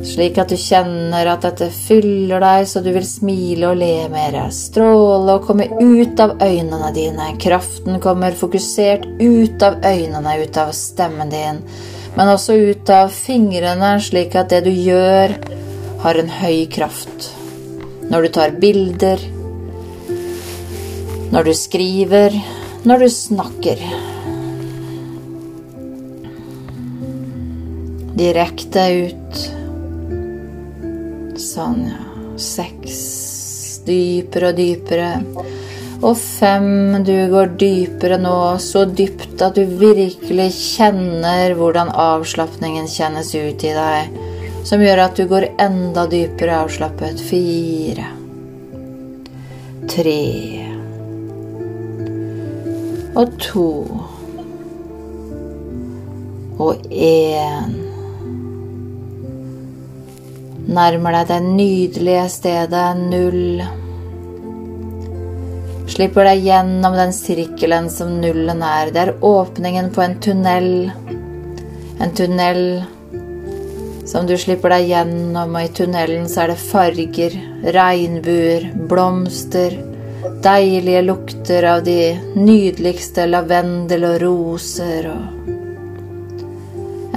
Slik 0.09 0.39
at 0.41 0.49
du 0.49 0.57
kjenner 0.57 1.29
at 1.29 1.45
dette 1.45 1.67
fyller 1.75 2.41
deg 2.41 2.65
så 2.71 2.81
du 2.81 2.89
vil 2.95 3.05
smile 3.05 3.69
og 3.69 3.77
le 3.77 4.07
mer. 4.09 4.39
Stråle 4.55 5.37
og 5.37 5.45
komme 5.45 5.69
ut 5.69 6.23
av 6.23 6.39
øynene 6.41 6.89
dine. 6.97 7.29
Kraften 7.41 8.01
kommer 8.01 8.33
fokusert 8.33 9.05
ut 9.21 9.61
av 9.61 9.77
øynene, 9.85 10.37
ut 10.41 10.57
av 10.57 10.73
stemmen 10.73 11.29
din. 11.29 11.61
Men 12.17 12.33
også 12.33 12.57
ut 12.71 12.89
av 12.89 13.13
fingrene, 13.13 13.99
slik 14.01 14.33
at 14.39 14.49
det 14.49 14.63
du 14.65 14.73
gjør, 14.73 15.37
har 16.01 16.17
en 16.17 16.37
høy 16.41 16.65
kraft. 16.73 17.35
Når 18.09 18.25
du 18.25 18.33
tar 18.33 18.57
bilder, 18.57 19.21
når 21.29 21.43
du 21.43 21.53
skriver, 21.53 22.35
når 22.89 23.03
du 23.05 23.09
snakker. 23.13 23.81
Direkte 28.19 28.85
ut. 29.05 29.41
Sånn, 31.39 31.83
ja. 31.87 32.05
Seks. 32.39 32.99
Dypere 33.85 34.51
og 34.51 34.59
dypere. 34.59 35.09
Og 35.99 36.15
fem. 36.19 37.01
Du 37.05 37.13
går 37.31 37.53
dypere 37.59 38.19
nå, 38.21 38.39
så 38.63 38.85
dypt 38.87 39.41
at 39.43 39.59
du 39.59 39.65
virkelig 39.79 40.49
kjenner 40.55 41.55
hvordan 41.59 41.91
avslapningen 41.91 42.87
kjennes 42.91 43.33
ut 43.35 43.67
i 43.67 43.75
deg, 43.75 44.17
som 44.67 44.83
gjør 44.83 45.03
at 45.05 45.19
du 45.19 45.27
går 45.29 45.51
enda 45.59 46.07
dypere 46.11 46.63
avslappet. 46.63 47.21
Fire. 47.29 48.09
Tre 49.89 50.68
og 53.19 53.35
to 53.41 53.69
og 56.59 56.85
én. 56.91 57.75
Nærmer 60.69 61.15
deg 61.17 61.27
det 61.31 61.39
nydelige 61.43 62.25
stedet 62.31 62.85
null. 62.99 63.63
Slipper 65.89 66.29
deg 66.29 66.45
gjennom 66.45 66.95
den 66.99 67.15
sirkelen 67.15 67.89
som 67.91 68.19
nullen 68.21 68.63
er. 68.63 68.93
Det 68.93 69.03
er 69.05 69.13
åpningen 69.25 69.89
på 69.95 70.03
en 70.05 70.15
tunnel. 70.23 70.69
En 71.99 72.15
tunnel 72.15 72.63
som 74.07 74.27
du 74.29 74.35
slipper 74.39 74.75
deg 74.75 74.91
gjennom, 74.93 75.55
og 75.55 75.63
i 75.65 75.73
tunnelen 75.75 76.29
så 76.29 76.45
er 76.45 76.53
det 76.53 76.61
farger, 76.69 77.35
regnbuer, 77.75 78.69
blomster 78.89 79.75
deilige 80.43 81.01
lukter 81.01 81.63
av 81.63 81.83
de 81.83 82.01
nydeligste 82.35 83.25
lavendel 83.27 84.05
og 84.07 84.21
roser 84.23 85.09
og 85.11 85.49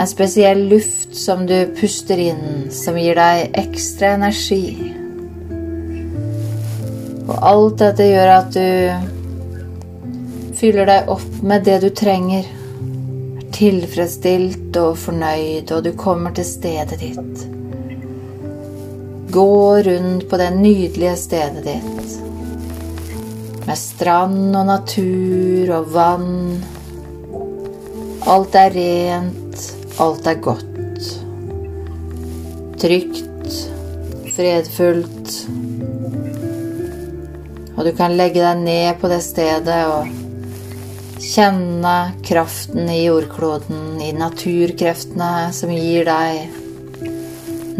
en 0.03 0.09
spesiell 0.09 0.69
luft 0.69 1.17
som 1.17 1.47
du 1.47 1.67
puster 1.79 2.19
inn, 2.19 2.71
som 2.71 2.97
gir 2.99 3.15
deg 3.15 3.53
ekstra 3.61 4.15
energi. 4.17 4.93
Og 7.29 7.37
alt 7.39 7.77
dette 7.85 8.09
gjør 8.09 8.33
at 8.35 8.57
du 8.57 8.67
fyller 10.59 10.89
deg 10.91 11.13
opp 11.13 11.39
med 11.47 11.69
det 11.69 11.79
du 11.85 11.91
trenger. 11.95 12.49
Er 12.49 13.47
tilfredsstilt 13.55 14.77
og 14.81 14.99
fornøyd, 15.05 15.71
og 15.71 15.85
du 15.87 15.93
kommer 15.99 16.35
til 16.35 16.49
stedet 16.51 16.99
ditt. 17.05 17.47
Gå 19.33 19.55
rundt 19.87 20.29
på 20.29 20.41
det 20.41 20.51
nydelige 20.57 21.17
stedet 21.21 21.65
ditt 21.69 22.32
med 23.67 23.79
strand 23.79 24.57
og 24.59 24.67
natur 24.69 25.73
og 25.77 25.91
vann. 25.95 26.63
Alt 28.33 28.57
er 28.59 28.75
rent, 28.75 29.67
alt 30.03 30.27
er 30.31 30.41
godt. 30.43 31.11
Trygt, 32.83 33.59
fredfullt. 34.35 35.37
Og 37.77 37.87
du 37.87 37.93
kan 37.99 38.15
legge 38.19 38.43
deg 38.43 38.63
ned 38.63 39.01
på 39.01 39.11
det 39.11 39.23
stedet 39.25 39.81
og 39.91 40.11
kjenne 41.23 41.97
kraften 42.27 42.91
i 42.91 43.05
jordkloden, 43.05 44.01
i 44.03 44.13
naturkreftene 44.17 45.51
som 45.55 45.71
gir 45.75 46.07
deg 46.09 46.59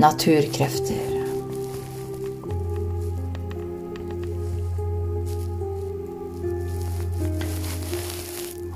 naturkrefter. 0.03 1.12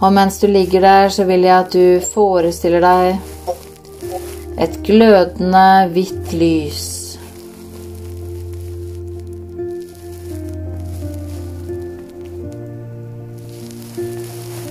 Og 0.07 0.13
mens 0.15 0.37
du 0.39 0.47
ligger 0.47 0.85
der, 0.85 1.09
så 1.11 1.25
vil 1.27 1.43
jeg 1.43 1.57
at 1.59 1.73
du 1.75 1.99
forestiller 2.13 2.85
deg 2.85 3.17
et 4.63 4.77
glødende 4.87 5.65
hvitt 5.91 6.31
lys. 6.31 6.85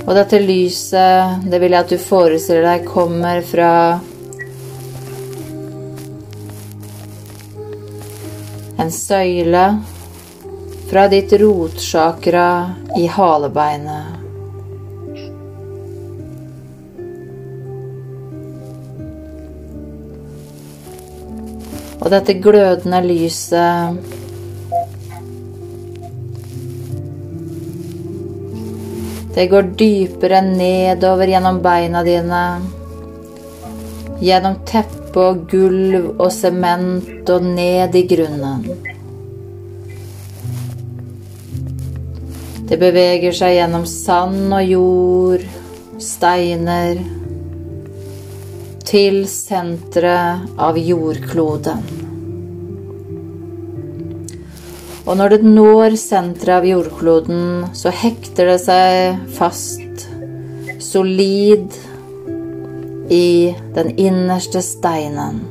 Og 0.06 0.14
dette 0.16 0.40
lyset, 0.40 1.44
det 1.52 1.60
vil 1.60 1.76
jeg 1.76 1.84
at 1.84 1.92
du 1.92 2.00
forestiller 2.00 2.70
deg 2.70 2.88
kommer 2.88 3.44
fra 3.44 3.72
en 8.80 8.94
søyle 9.04 9.70
fra 10.88 11.10
ditt 11.12 11.34
rotsjakra 11.42 12.52
i 13.02 13.10
halebeinet. 13.12 14.15
Og 22.06 22.12
dette 22.14 22.36
glødende 22.38 23.00
lyset 23.02 23.98
Det 29.36 29.50
går 29.52 29.72
dypere 29.76 30.40
nedover 30.46 31.28
gjennom 31.28 31.58
beina 31.60 32.06
dine. 32.08 32.44
Gjennom 34.24 34.62
teppe 34.70 35.20
og 35.20 35.42
gulv 35.52 36.14
og 36.14 36.30
sement 36.32 37.28
og 37.34 37.44
ned 37.44 37.98
i 38.00 38.06
grunnen. 38.08 38.64
Det 42.70 42.80
beveger 42.80 43.36
seg 43.36 43.58
gjennom 43.58 43.84
sand 43.90 44.56
og 44.56 44.64
jord, 44.72 45.44
steiner 46.00 47.04
til 48.86 49.24
senteret 49.30 50.46
av 50.62 50.78
jordkloden. 50.78 51.82
Og 55.06 55.14
når 55.20 55.36
det 55.36 55.42
når 55.46 55.98
senteret 56.02 56.60
av 56.60 56.68
jordkloden, 56.70 57.68
så 57.78 57.94
hekter 57.94 58.50
det 58.50 58.60
seg 58.64 59.26
fast 59.38 60.08
solid 60.82 61.74
i 63.14 63.54
den 63.76 63.92
innerste 64.02 64.62
steinen. 64.66 65.44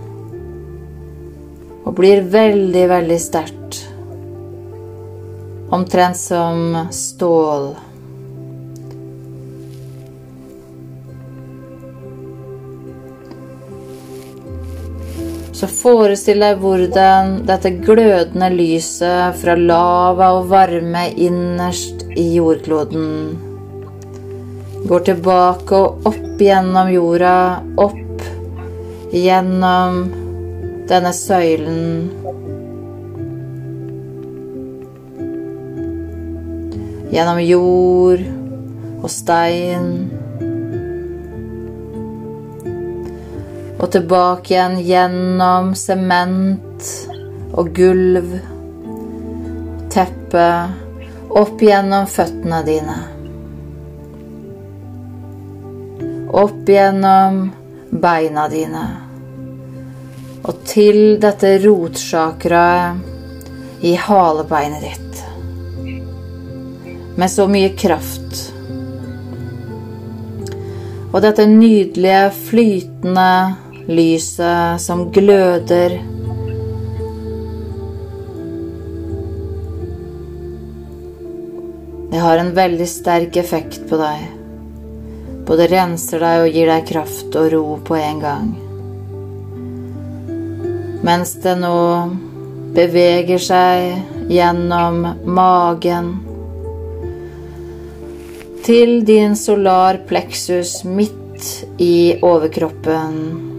Og 1.85 1.95
blir 1.95 2.25
veldig, 2.33 2.85
veldig 2.91 3.19
sterkt. 3.21 3.81
Omtrent 5.75 6.19
som 6.19 6.89
stål. 6.91 7.75
Så 15.65 15.71
forestill 15.73 16.43
deg 16.45 16.59
hvordan 16.61 17.39
dette 17.49 17.71
glødende 17.81 18.51
lyset 18.53 19.39
fra 19.41 19.55
lava 19.57 20.27
og 20.37 20.51
varme 20.51 21.07
innerst 21.17 22.03
i 22.21 22.25
jordkloden 22.35 23.07
går 24.85 25.07
tilbake 25.07 25.79
og 25.79 26.05
opp 26.11 26.43
gjennom 26.45 26.91
jorda, 26.93 27.37
opp 27.81 28.27
gjennom 29.17 30.03
denne 30.91 31.15
søylen. 31.17 31.81
Gjennom 37.15 37.41
jord 37.41 38.29
og 39.01 39.09
stein. 39.17 39.89
Og 43.85 43.91
tilbake 43.93 44.55
igjen 44.55 44.79
gjennom 44.81 45.75
sement 45.77 46.87
og 47.53 47.67
gulv, 47.77 48.31
teppe, 49.93 50.47
opp 51.37 51.61
gjennom 51.61 52.07
føttene 52.09 52.63
dine. 52.65 52.95
Opp 56.33 56.71
gjennom 56.73 57.53
beina 57.93 58.49
dine. 58.49 58.87
Og 60.49 60.65
til 60.69 61.21
dette 61.21 61.59
rotsakraet 61.67 62.97
i 63.85 63.93
halebeinet 64.01 64.81
ditt. 64.87 65.25
Med 67.21 67.31
så 67.31 67.45
mye 67.53 67.69
kraft. 67.77 68.53
Og 71.13 71.23
dette 71.23 71.47
nydelige, 71.47 72.31
flytende 72.49 73.64
lyset 73.89 74.81
som 74.81 75.11
gløder. 75.13 75.99
Det 82.11 82.21
har 82.23 82.39
en 82.39 82.53
veldig 82.55 82.87
sterk 82.89 83.37
effekt 83.37 83.81
på 83.91 83.99
deg. 84.01 84.27
Både 85.45 85.67
renser 85.69 86.23
deg 86.23 86.45
og 86.45 86.55
gir 86.57 86.71
deg 86.71 86.87
kraft 86.89 87.37
og 87.37 87.51
ro 87.53 87.65
på 87.85 87.97
en 87.99 88.23
gang. 88.23 88.53
Mens 91.05 91.35
det 91.45 91.57
nå 91.61 91.81
beveger 92.75 93.43
seg 93.43 94.31
gjennom 94.33 95.03
magen 95.27 96.15
til 98.65 99.03
din 99.05 99.37
solar 99.37 100.01
plexus 100.09 100.79
midt 100.89 101.51
i 101.83 102.17
overkroppen 102.25 103.54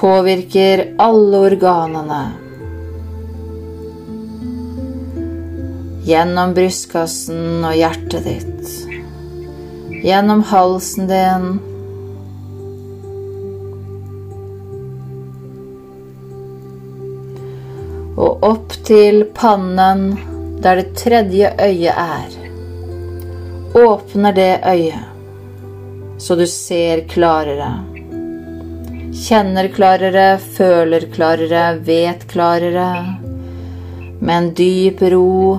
påvirker 0.00 0.94
alle 0.98 1.38
organene. 1.38 2.20
Gjennom 6.04 6.54
brystkassen 6.56 7.64
og 7.68 7.76
hjertet 7.76 8.24
ditt. 8.24 8.70
Gjennom 10.04 10.42
halsen 10.48 11.10
din. 11.10 11.46
Og 18.16 18.48
opp 18.50 18.74
til 18.88 19.22
pannen 19.36 20.10
der 20.64 20.80
det 20.80 20.90
tredje 21.04 21.52
øyet 21.60 21.94
er. 21.94 22.36
Åpner 23.84 24.36
det 24.36 24.52
øyet 24.64 25.10
så 26.20 26.34
du 26.34 26.46
ser 26.46 27.00
klarere. 27.08 27.89
Kjenner 29.20 29.66
klarere, 29.68 30.38
føler 30.40 31.04
klarere, 31.12 31.74
vet 31.84 32.22
klarere. 32.30 33.18
Med 34.20 34.36
en 34.36 34.46
dyp 34.56 35.02
ro 35.12 35.58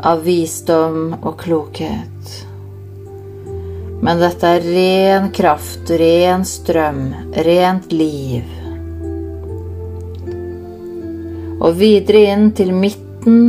av 0.00 0.22
visdom 0.24 1.12
og 1.18 1.34
klokhet. 1.42 2.30
Men 4.00 4.22
dette 4.24 4.54
er 4.56 4.64
ren 4.64 5.28
kraft, 5.36 5.92
ren 6.00 6.46
strøm, 6.48 7.02
rent 7.44 7.92
liv. 7.92 8.48
Og 11.60 11.76
videre 11.76 12.24
inn 12.32 12.48
til 12.56 12.72
midten 12.72 13.44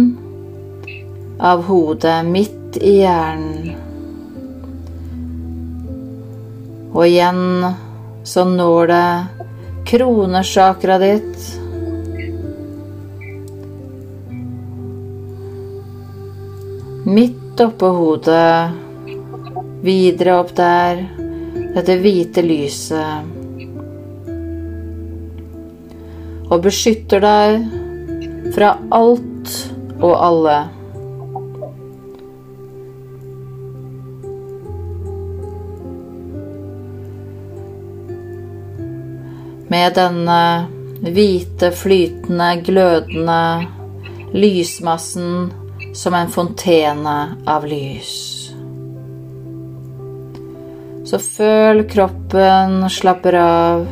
av 1.40 1.64
hodet, 1.70 2.20
midt 2.28 2.76
i 2.84 2.98
hjernen. 3.06 3.72
Og 6.92 7.08
igjen 7.08 7.48
så 8.24 8.46
når 8.48 8.88
det 8.88 9.08
kronesjakra 9.86 10.98
ditt. 11.02 11.40
Midt 17.06 17.62
oppå 17.62 17.90
hodet, 17.98 18.72
videre 19.84 20.38
opp 20.40 20.54
der, 20.58 21.04
dette 21.76 21.98
hvite 22.00 22.46
lyset. 22.46 23.32
Og 26.48 26.62
beskytter 26.64 27.24
deg 27.24 27.68
fra 28.56 28.78
alt 28.94 29.58
og 30.00 30.16
alle. 30.16 30.58
Med 39.74 39.96
denne 39.98 40.42
hvite, 41.02 41.72
flytende, 41.74 42.62
glødende 42.62 43.66
lysmassen 44.34 45.52
som 45.94 46.14
en 46.14 46.30
fontene 46.30 47.16
av 47.50 47.66
lys. 47.66 48.14
Så 51.10 51.20
føl 51.20 51.84
kroppen 51.90 52.86
slapper 52.90 53.38
av 53.42 53.88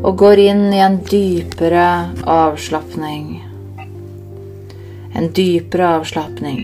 og 0.00 0.14
går 0.22 0.42
inn 0.44 0.62
i 0.72 0.80
en 0.80 1.00
dypere 1.10 1.88
avslapning. 2.30 3.26
En 5.18 5.28
dypere 5.36 5.90
avslapning. 5.98 6.62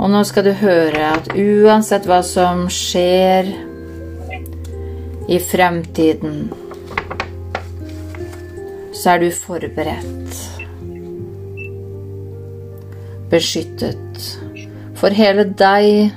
Og 0.00 0.10
nå 0.10 0.24
skal 0.26 0.48
du 0.48 0.52
høre 0.58 1.12
at 1.12 1.30
uansett 1.36 2.08
hva 2.08 2.18
som 2.26 2.66
skjer 2.72 3.52
i 5.28 5.38
fremtiden, 5.38 6.52
så 8.92 9.10
er 9.10 9.18
du 9.18 9.30
forberedt. 9.30 10.40
Beskyttet. 13.30 14.28
For 15.00 15.16
hele 15.16 15.46
deg 15.58 16.12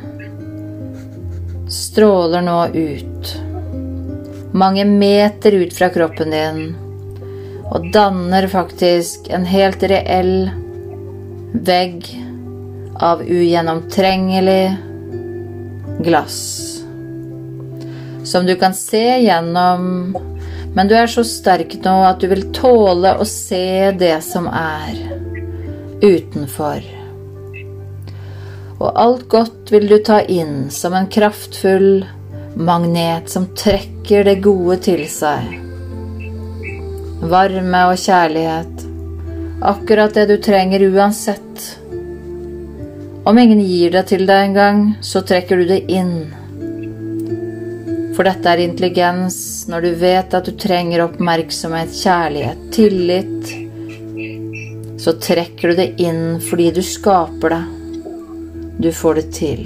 stråler 1.72 2.44
nå 2.46 2.60
ut. 2.76 3.34
Mange 4.58 4.86
meter 4.88 5.58
ut 5.64 5.74
fra 5.76 5.90
kroppen 5.94 6.36
din. 6.36 6.62
Og 7.68 7.90
danner 7.94 8.48
faktisk 8.52 9.28
en 9.34 9.48
helt 9.48 9.84
reell 9.84 10.50
vegg 11.68 12.08
av 13.04 13.22
ugjennomtrengelig 13.24 14.64
glass 16.06 16.77
som 18.28 18.46
du 18.46 18.56
kan 18.60 18.74
se 18.74 19.20
gjennom, 19.24 20.18
men 20.76 20.88
du 20.88 20.96
er 21.00 21.08
så 21.08 21.24
sterk 21.26 21.78
nå 21.86 21.96
at 22.06 22.20
du 22.22 22.28
vil 22.32 22.50
tåle 22.56 23.16
å 23.16 23.26
se 23.28 23.92
det 23.98 24.20
som 24.26 24.50
er 24.52 25.00
utenfor. 26.04 26.84
Og 28.78 28.92
alt 28.94 29.26
godt 29.32 29.72
vil 29.74 29.88
du 29.90 29.98
ta 30.06 30.20
inn 30.22 30.68
som 30.74 30.94
en 30.94 31.08
kraftfull 31.10 32.06
magnet 32.58 33.30
som 33.32 33.48
trekker 33.58 34.28
det 34.28 34.36
gode 34.46 34.78
til 34.86 35.06
seg. 35.10 35.56
Varme 37.32 37.84
og 37.90 37.98
kjærlighet. 37.98 38.84
Akkurat 39.66 40.14
det 40.14 40.28
du 40.30 40.36
trenger 40.38 40.84
uansett. 40.92 41.64
Om 43.28 43.40
ingen 43.42 43.64
gir 43.66 43.96
det 43.96 44.06
til 44.12 44.28
deg 44.30 44.52
engang, 44.52 44.84
så 45.02 45.24
trekker 45.26 45.58
du 45.58 45.72
det 45.72 45.80
inn 45.90 46.28
for 48.18 48.26
dette 48.26 48.50
er 48.50 48.64
intelligens 48.64 49.36
når 49.70 49.84
du 49.86 49.92
vet 50.02 50.32
at 50.34 50.48
du 50.48 50.56
trenger 50.58 51.04
oppmerksomhet, 51.04 51.92
kjærlighet, 51.94 52.62
tillit. 52.74 53.52
Så 54.98 55.14
trekker 55.22 55.70
du 55.70 55.78
det 55.78 55.92
inn 56.02 56.40
fordi 56.42 56.72
du 56.74 56.82
skaper 56.82 57.54
det. 57.54 57.60
Du 58.82 58.90
får 58.94 59.20
det 59.20 59.26
til. 59.38 59.62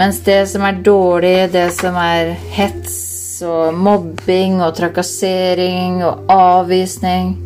Mens 0.00 0.18
det 0.26 0.40
som 0.50 0.66
er 0.66 0.82
dårlig, 0.82 1.52
det 1.54 1.68
som 1.76 1.94
er 2.02 2.32
hets 2.56 2.98
og 3.46 3.76
mobbing 3.78 4.58
og 4.58 4.74
trakassering 4.74 6.00
og 6.02 6.32
avvisning, 6.34 7.36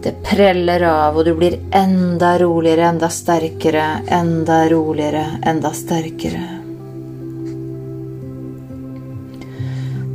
det 0.00 0.14
preller 0.24 0.86
av, 0.88 1.18
og 1.18 1.28
du 1.28 1.34
blir 1.36 1.58
enda 1.76 2.38
roligere, 2.40 2.88
enda 2.94 3.12
sterkere, 3.12 3.90
enda 4.08 4.62
roligere, 4.72 5.26
enda 5.44 5.74
sterkere. 5.76 6.57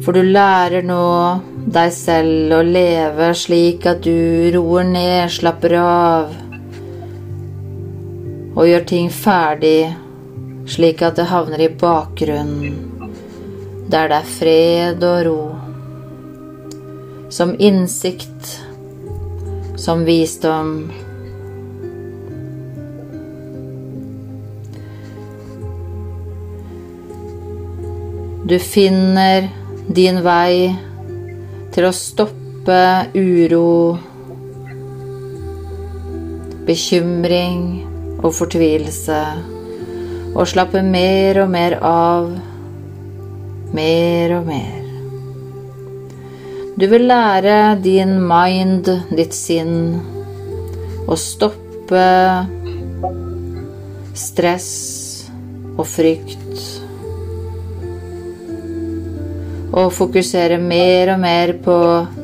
For 0.03 0.11
du 0.11 0.23
lærer 0.27 0.83
nå 0.83 1.03
deg 1.73 1.91
selv 1.95 2.57
å 2.57 2.63
leve 2.67 3.29
slik 3.39 3.85
at 3.87 4.03
du 4.03 4.51
roer 4.51 4.87
ned, 4.89 5.31
slapper 5.31 5.77
av 5.79 6.33
og 8.53 8.67
gjør 8.67 8.83
ting 8.85 9.07
ferdig 9.09 9.93
slik 10.69 11.01
at 11.03 11.17
det 11.17 11.27
havner 11.27 11.63
i 11.63 11.69
bakgrunnen, 11.79 12.75
der 13.91 14.11
det 14.11 14.19
er 14.19 14.29
fred 14.37 15.07
og 15.07 15.19
ro. 15.27 15.39
Som 17.33 17.55
innsikt, 17.59 18.51
som 19.79 20.03
visdom. 20.05 20.91
Du 28.47 28.59
finner 28.59 29.49
din 29.87 30.21
vei 30.23 30.71
til 31.73 31.87
å 31.87 31.91
stoppe 31.95 32.79
uro, 33.17 33.97
bekymring 36.67 37.65
og 38.23 38.31
fortvilelse, 38.37 39.19
og 40.33 40.47
slappe 40.49 40.83
mer 40.85 41.41
og 41.43 41.51
mer 41.53 41.75
av, 41.83 42.29
mer 43.75 44.37
og 44.37 44.47
mer. 44.47 44.79
Du 46.79 46.87
vil 46.89 47.05
lære 47.09 47.75
din 47.83 48.15
mind, 48.23 48.87
ditt 49.13 49.35
sinn, 49.37 49.99
å 51.05 51.17
stoppe 51.19 52.07
stress 54.17 54.71
og 55.75 55.85
frykt 55.89 56.42
og 59.73 59.89
fokusere 59.93 60.59
mer 60.61 61.15
og 61.15 61.21
mer 61.23 61.55
på 61.65 61.75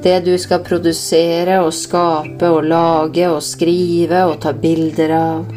det 0.03 0.19
du 0.27 0.35
skal 0.37 0.61
produsere 0.65 1.57
og 1.63 1.71
skape 1.73 2.45
og 2.45 2.67
lage 2.69 3.25
og 3.25 3.41
skrive 3.41 4.21
og 4.29 4.35
ta 4.43 4.53
bilder 4.53 5.13
av. 5.17 5.55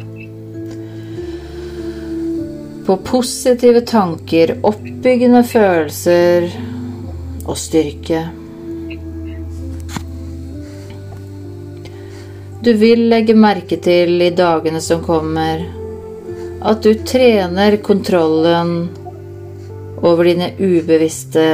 På 2.83 2.97
positive 3.05 3.83
tanker, 3.87 4.55
oppbyggende 4.65 5.43
følelser 5.47 6.49
og 7.45 7.53
styrke. 7.61 8.23
Du 12.63 12.73
vil 12.79 13.05
legge 13.11 13.37
merke 13.37 13.77
til 13.83 14.17
i 14.23 14.33
dagene 14.33 14.81
som 14.81 15.05
kommer, 15.05 15.61
at 16.63 16.83
du 16.83 16.93
trener 17.05 17.77
kontrollen 17.85 18.75
over 20.03 20.27
dine 20.27 20.51
ubevisste 20.59 21.47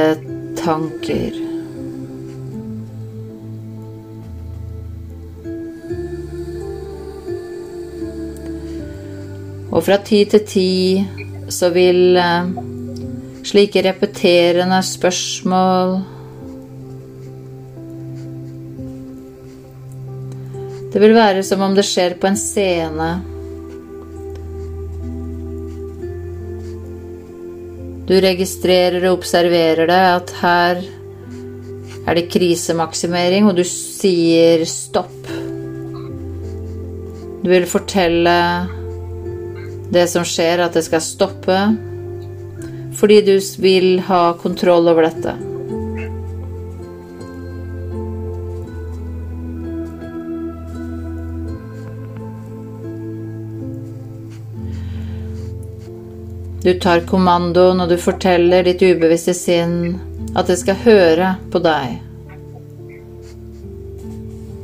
tanker. 0.58 1.38
Og 9.70 9.84
fra 9.86 10.00
tid 10.02 10.32
til 10.34 10.46
tid 10.50 11.50
så 11.50 11.70
vil 11.74 12.16
eh, 12.18 12.48
slike 13.46 13.84
repeterende 13.86 14.82
spørsmål 14.86 16.00
Det 20.90 20.98
vil 20.98 21.14
være 21.14 21.42
som 21.46 21.60
om 21.62 21.74
det 21.76 21.84
skjer 21.86 22.16
på 22.18 22.26
en 22.26 22.38
scene. 22.38 23.10
Du 28.10 28.16
registrerer 28.18 29.04
og 29.06 29.20
observerer 29.20 29.86
det, 29.86 29.98
at 30.16 30.30
her 30.40 30.80
er 32.10 32.16
det 32.18 32.24
krisemaksimering, 32.32 33.46
og 33.46 33.54
du 33.54 33.62
sier 33.62 34.64
stopp. 34.66 35.28
Du 37.40 37.46
vil 37.46 37.68
fortelle 37.70 38.34
det 39.94 40.08
som 40.10 40.26
skjer, 40.26 40.64
at 40.64 40.74
det 40.74 40.82
skal 40.88 41.04
stoppe, 41.06 41.60
fordi 42.98 43.20
du 43.30 43.36
vil 43.62 44.02
ha 44.10 44.24
kontroll 44.42 44.90
over 44.90 45.06
dette. 45.06 45.36
Du 56.60 56.74
tar 56.76 57.00
kommandoen, 57.08 57.80
og 57.80 57.88
du 57.88 57.96
forteller 57.96 58.66
ditt 58.66 58.82
ubevisste 58.84 59.32
sinn 59.32 59.94
at 60.36 60.50
det 60.50 60.58
skal 60.60 60.76
høre 60.84 61.30
på 61.52 61.62
deg. 61.64 61.94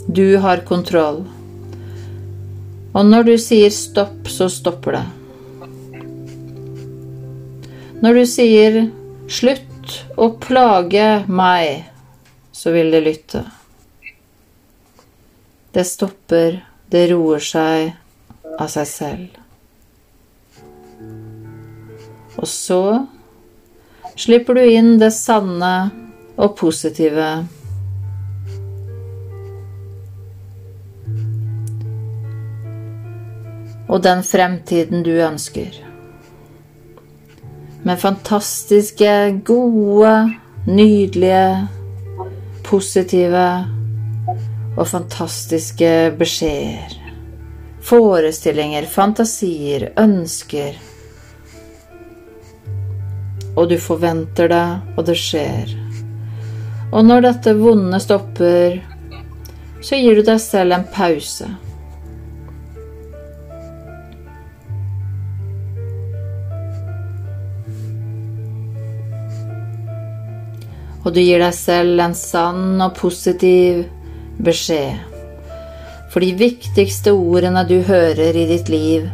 Du 0.07 0.37
har 0.45 0.61
kontroll. 0.69 1.23
Og 2.93 3.09
når 3.09 3.25
du 3.31 3.33
sier 3.41 3.73
stopp, 3.73 4.29
så 4.29 4.51
stopper 4.53 4.99
det. 4.99 5.07
Når 8.05 8.21
du 8.21 8.25
sier 8.29 8.79
slutt 9.33 9.97
å 10.21 10.29
plage 10.41 11.09
meg, 11.33 11.89
så 12.53 12.77
vil 12.77 12.93
det 12.93 13.03
lytte. 13.09 13.43
Det 15.73 15.89
stopper, 15.89 16.61
det 16.93 17.09
roer 17.13 17.41
seg 17.41 17.97
av 18.61 18.69
seg 18.73 18.89
selv. 18.93 19.46
Og 22.37 22.49
så 22.49 23.07
slipper 24.17 24.59
du 24.59 24.65
inn 24.65 24.97
det 25.01 25.13
sanne 25.17 25.75
og 26.37 26.57
positive. 26.59 27.31
Og 33.87 34.03
den 34.03 34.25
fremtiden 34.27 35.05
du 35.07 35.13
ønsker. 35.15 35.83
Med 37.87 38.01
fantastiske, 38.03 39.13
gode, 39.47 40.13
nydelige, 40.67 41.69
positive 42.67 43.47
og 44.77 44.89
fantastiske 44.91 45.93
beskjeder. 46.19 46.97
Forestillinger, 47.87 48.89
fantasier, 48.91 49.93
ønsker 50.03 50.75
og 53.57 53.71
du 53.71 53.79
forventer 53.81 54.51
det, 54.53 54.67
og 54.97 55.07
det 55.09 55.17
skjer. 55.17 55.73
Og 56.93 57.05
når 57.05 57.25
dette 57.25 57.57
vonde 57.59 57.99
stopper, 58.01 58.83
så 59.83 59.99
gir 60.01 60.19
du 60.19 60.27
deg 60.27 60.41
selv 60.43 60.77
en 60.77 60.85
pause. 60.93 61.49
Og 71.07 71.13
du 71.15 71.21
gir 71.23 71.39
deg 71.39 71.55
selv 71.55 72.01
en 72.03 72.17
sann 72.19 72.81
og 72.83 72.97
positiv 72.99 73.85
beskjed. 74.43 74.99
For 76.11 76.25
de 76.25 76.33
viktigste 76.39 77.13
ordene 77.15 77.63
du 77.69 77.79
hører 77.87 78.35
i 78.35 78.47
ditt 78.51 78.69
liv, 78.73 79.07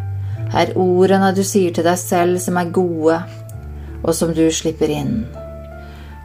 er 0.53 0.73
ordene 0.77 1.33
du 1.37 1.43
sier 1.45 1.73
til 1.75 1.85
deg 1.85 2.01
selv 2.01 2.41
som 2.41 2.59
er 2.61 2.73
gode 2.73 3.21
og 4.03 4.15
som 4.17 4.35
du 4.35 4.45
slipper 4.55 4.91
inn. 4.93 5.23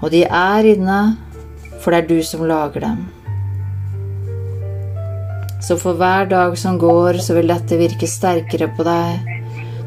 Og 0.02 0.12
de 0.14 0.24
er 0.26 0.68
inne, 0.74 1.00
for 1.82 1.94
det 1.94 2.04
er 2.04 2.10
du 2.10 2.20
som 2.26 2.46
lager 2.50 2.86
dem. 2.86 3.06
Så 5.62 5.78
for 5.82 5.98
hver 5.98 6.30
dag 6.30 6.54
som 6.58 6.78
går, 6.80 7.20
så 7.24 7.36
vil 7.38 7.50
dette 7.50 7.80
virke 7.80 8.10
sterkere 8.10 8.70
på 8.78 8.86
deg. 8.88 9.34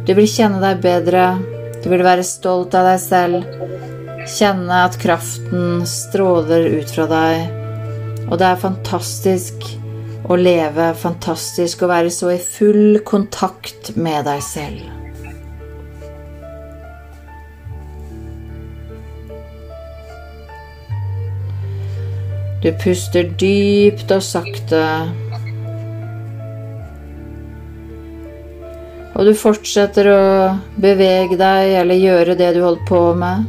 Du 0.07 0.12
vil 0.18 0.29
kjenne 0.29 0.61
deg 0.62 0.83
bedre, 0.83 1.24
du 1.81 1.88
vil 1.92 2.05
være 2.05 2.26
stolt 2.26 2.74
av 2.76 2.88
deg 2.90 3.00
selv, 3.03 3.46
kjenne 4.29 4.85
at 4.85 4.98
kraften 5.00 5.87
stråler 5.88 6.68
ut 6.81 6.94
fra 6.94 7.07
deg. 7.11 7.59
Og 8.29 8.38
det 8.38 8.50
er 8.50 8.62
fantastisk 8.62 9.66
å 10.31 10.37
leve, 10.38 10.92
fantastisk 10.98 11.83
å 11.83 11.90
være 11.90 12.12
så 12.14 12.35
i 12.35 12.40
full 12.42 13.00
kontakt 13.07 13.94
med 13.96 14.26
deg 14.29 14.42
selv. 14.44 15.00
Du 22.61 22.68
puster 22.77 23.25
dypt 23.40 24.11
og 24.12 24.20
sakte. 24.20 24.83
Og 29.16 29.25
du 29.25 29.33
fortsetter 29.37 30.11
å 30.12 30.20
bevege 30.81 31.38
deg 31.40 31.73
eller 31.81 32.05
gjøre 32.05 32.37
det 32.37 32.53
du 32.57 32.61
holder 32.64 32.85
på 32.88 33.01
med. 33.23 33.49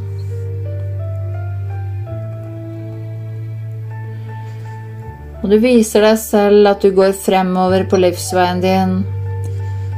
Og 5.42 5.48
du 5.50 5.58
viser 5.60 6.08
deg 6.08 6.18
selv 6.22 6.72
at 6.72 6.84
du 6.84 6.92
går 6.96 7.12
fremover 7.12 7.84
på 7.90 8.00
livsveien 8.00 8.64
din 8.64 8.98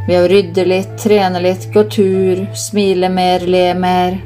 ved 0.08 0.18
å 0.18 0.28
rydde 0.28 0.64
litt, 0.68 0.94
trene 1.00 1.38
litt, 1.44 1.70
gå 1.72 1.86
tur, 1.86 2.46
smile 2.58 3.14
mer, 3.14 3.46
le 3.46 3.66
mer. 3.78 4.22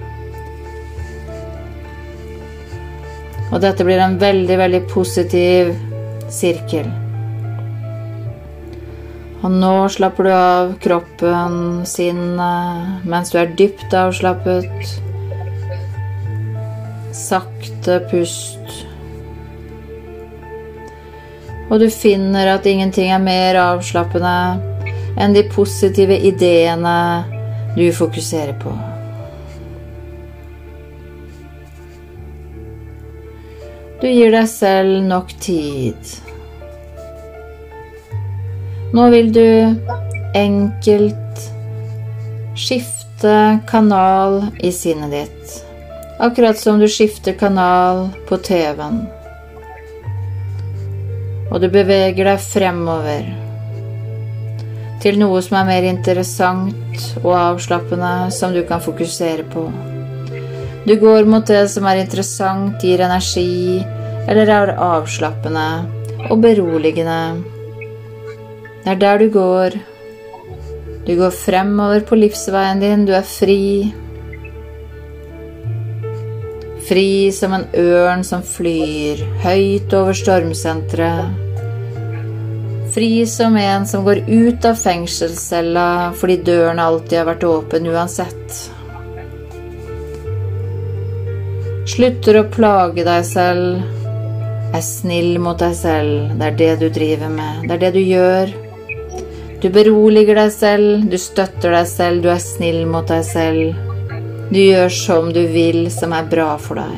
Og 3.48 3.60
dette 3.64 3.84
blir 3.86 4.00
en 4.02 4.18
veldig, 4.20 4.56
veldig 4.60 4.80
positiv 4.90 5.70
sirkel. 6.32 6.88
Og 9.38 9.52
nå 9.54 9.72
slapper 9.94 10.26
du 10.26 10.32
av 10.34 10.72
kroppen, 10.82 11.86
sinnet, 11.86 13.04
mens 13.08 13.30
du 13.32 13.38
er 13.38 13.54
dypt 13.56 13.94
avslappet. 13.94 14.96
Sakte 17.14 18.00
pust. 18.10 18.74
Og 21.68 21.78
du 21.80 21.88
finner 21.92 22.54
at 22.54 22.66
ingenting 22.66 23.12
er 23.12 23.22
mer 23.22 23.60
avslappende 23.62 24.36
enn 25.18 25.34
de 25.36 25.46
positive 25.52 26.16
ideene 26.28 26.98
du 27.76 27.88
fokuserer 27.94 28.56
på. 28.58 28.72
Du 33.98 34.06
gir 34.06 34.30
deg 34.30 34.46
selv 34.46 35.00
nok 35.02 35.32
tid. 35.42 36.10
Nå 38.94 39.08
vil 39.10 39.32
du 39.34 39.48
enkelt 40.38 41.42
skifte 42.54 43.58
kanal 43.66 44.44
i 44.62 44.70
sinnet 44.70 45.10
ditt, 45.10 45.58
akkurat 46.22 46.62
som 46.62 46.78
du 46.78 46.86
skifter 46.86 47.34
kanal 47.34 48.06
på 48.30 48.38
TV-en. 48.38 49.02
Og 51.50 51.58
du 51.58 51.66
beveger 51.66 52.22
deg 52.30 52.40
fremover 52.46 53.26
til 55.02 55.18
noe 55.18 55.42
som 55.42 55.58
er 55.58 55.70
mer 55.74 55.90
interessant 55.90 57.06
og 57.24 57.32
avslappende, 57.34 58.30
som 58.30 58.54
du 58.54 58.62
kan 58.66 58.82
fokusere 58.82 59.50
på. 59.50 59.66
Du 60.88 60.94
går 60.96 61.26
mot 61.28 61.44
det 61.44 61.66
som 61.68 61.84
er 61.84 61.98
interessant, 62.00 62.80
gir 62.80 63.02
energi, 63.04 63.82
eller 64.24 64.48
er 64.48 64.70
avslappende 64.80 65.64
og 66.30 66.38
beroligende. 66.40 67.42
Det 68.86 68.94
er 68.94 69.02
der 69.02 69.20
du 69.20 69.26
går. 69.34 69.76
Du 71.04 71.12
går 71.18 71.34
fremover 71.36 72.06
på 72.08 72.16
livsveien 72.16 72.80
din, 72.80 73.04
du 73.04 73.12
er 73.12 73.26
fri. 73.28 73.92
Fri 76.88 77.10
som 77.36 77.58
en 77.58 77.68
ørn 77.84 78.24
som 78.24 78.40
flyr 78.54 79.20
høyt 79.44 79.92
over 79.92 80.16
stormsenteret. 80.16 81.44
Fri 82.96 83.12
som 83.28 83.60
en 83.60 83.84
som 83.84 84.08
går 84.08 84.24
ut 84.24 84.64
av 84.64 84.80
fengselscella 84.80 85.86
fordi 86.16 86.40
døren 86.48 86.80
alltid 86.80 87.20
har 87.20 87.30
vært 87.34 87.48
åpen 87.52 87.92
uansett. 87.92 88.77
Slutter 91.98 92.36
å 92.38 92.44
plage 92.46 93.02
deg 93.02 93.24
selv. 93.26 93.80
Er 94.70 94.82
snill 94.86 95.40
mot 95.42 95.58
deg 95.58 95.72
selv. 95.74 96.28
Det 96.38 96.46
er 96.46 96.58
det 96.60 96.68
du 96.78 96.84
driver 96.94 97.32
med. 97.34 97.64
Det 97.66 97.74
er 97.74 97.80
det 97.82 97.90
du 97.96 97.98
gjør. 97.98 98.52
Du 99.58 99.66
beroliger 99.74 100.38
deg 100.38 100.52
selv, 100.54 101.08
du 101.10 101.16
støtter 101.18 101.74
deg 101.74 101.88
selv, 101.90 102.22
du 102.22 102.28
er 102.30 102.38
snill 102.38 102.84
mot 102.86 103.10
deg 103.10 103.24
selv. 103.26 103.74
Du 104.52 104.60
gjør 104.60 104.94
som 104.94 105.32
du 105.34 105.40
vil, 105.50 105.88
som 105.90 106.14
er 106.14 106.28
bra 106.30 106.52
for 106.62 106.78
deg. 106.78 106.94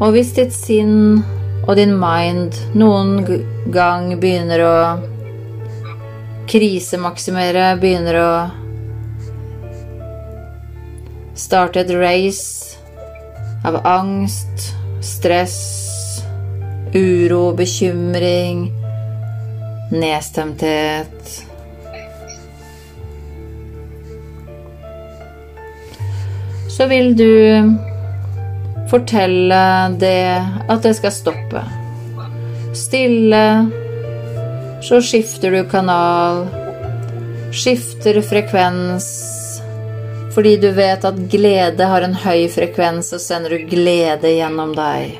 Og 0.00 0.16
hvis 0.16 0.34
ditt 0.34 0.56
sinn 0.56 1.20
og 1.60 1.76
din 1.78 1.94
mind 1.94 2.58
noen 2.74 3.22
gang 3.70 4.16
begynner 4.18 4.64
å 4.66 4.78
krisemaksimere, 6.50 7.76
begynner 7.78 8.18
å 8.18 8.32
starte 11.40 11.80
et 11.80 11.90
race 11.96 12.76
av 13.64 13.80
angst, 13.86 14.74
stress, 15.00 16.22
uro, 16.94 17.52
bekymring, 17.56 18.66
nedstemthet. 19.90 21.44
Så 26.68 26.86
vil 26.86 27.12
du 27.16 27.32
fortelle 28.90 29.64
det 30.00 30.24
at 30.68 30.82
det 30.84 30.94
skal 30.98 31.14
stoppe. 31.14 31.64
Stille, 32.76 33.44
så 34.82 35.00
skifter 35.04 35.56
du 35.56 35.64
kanal, 35.68 36.46
skifter 37.52 38.22
frekvens, 38.24 39.29
fordi 40.34 40.56
du 40.62 40.70
vet 40.70 41.04
at 41.04 41.18
glede 41.30 41.88
har 41.90 42.06
en 42.06 42.14
høy 42.14 42.46
frekvens, 42.52 43.10
og 43.16 43.22
sender 43.22 43.56
du 43.56 43.66
glede 43.70 44.30
gjennom 44.36 44.74
deg. 44.76 45.18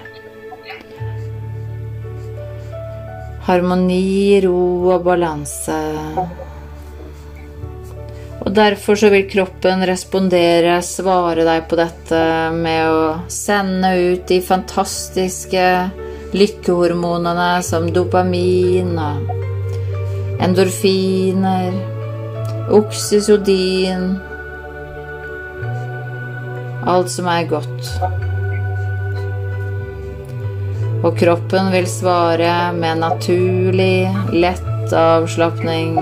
Harmoni, 3.49 4.38
ro 4.44 4.92
og 4.94 5.03
balanse. 5.09 5.81
Og 8.40 8.55
derfor 8.55 8.96
så 8.96 9.11
vil 9.12 9.27
kroppen 9.29 9.83
respondere, 9.88 10.79
svare 10.87 11.44
deg 11.44 11.66
på 11.68 11.77
dette 11.81 12.23
med 12.55 12.87
å 12.88 13.03
sende 13.33 13.90
ut 13.99 14.25
de 14.31 14.38
fantastiske 14.44 15.66
lykkehormonene 16.31 17.51
som 17.66 17.90
dopamin 17.92 18.94
og 18.94 19.35
endorfiner, 20.40 21.75
oksysodin 22.70 24.30
Alt 26.87 27.11
som 27.12 27.29
er 27.29 27.45
godt. 27.51 27.90
Og 31.05 31.14
kroppen 31.16 31.71
vil 31.73 31.87
svare 31.88 32.73
med 32.77 33.01
naturlig, 33.01 34.09
lett 34.33 34.93
avslapning 34.93 35.97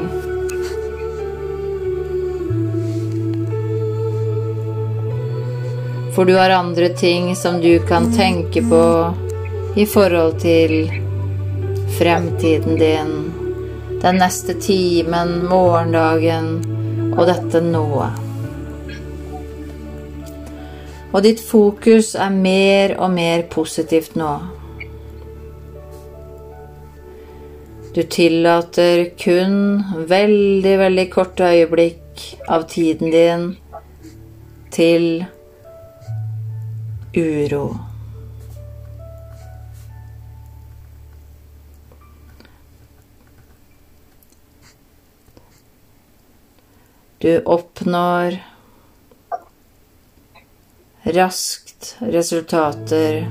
For 6.19 6.25
du 6.25 6.35
har 6.35 6.51
andre 6.51 6.88
ting 6.88 7.37
som 7.37 7.61
du 7.61 7.79
kan 7.79 8.12
tenke 8.12 8.62
på 8.62 9.14
i 9.77 9.87
forhold 9.87 10.41
til 10.43 10.91
fremtiden 11.99 12.75
din, 12.75 13.12
den 14.03 14.19
neste 14.19 14.59
timen, 14.59 15.45
morgendagen 15.47 16.57
og 17.14 17.29
dette 17.31 17.62
nået. 17.62 18.28
Og 21.09 21.23
ditt 21.25 21.40
fokus 21.40 22.12
er 22.14 22.33
mer 22.35 22.92
og 23.01 23.11
mer 23.14 23.47
positivt 23.51 24.16
nå. 24.18 24.33
Du 27.97 28.03
tillater 28.05 29.09
kun 29.18 29.57
veldig, 30.11 30.75
veldig 30.79 31.07
korte 31.11 31.49
øyeblikk 31.49 32.27
av 32.53 32.68
tiden 32.68 33.11
din 33.11 33.49
til 34.71 35.25
uro. 37.16 37.64
Du 47.18 47.33
oppnår 47.47 48.38
raskt 51.16 51.94
resultater 52.05 53.23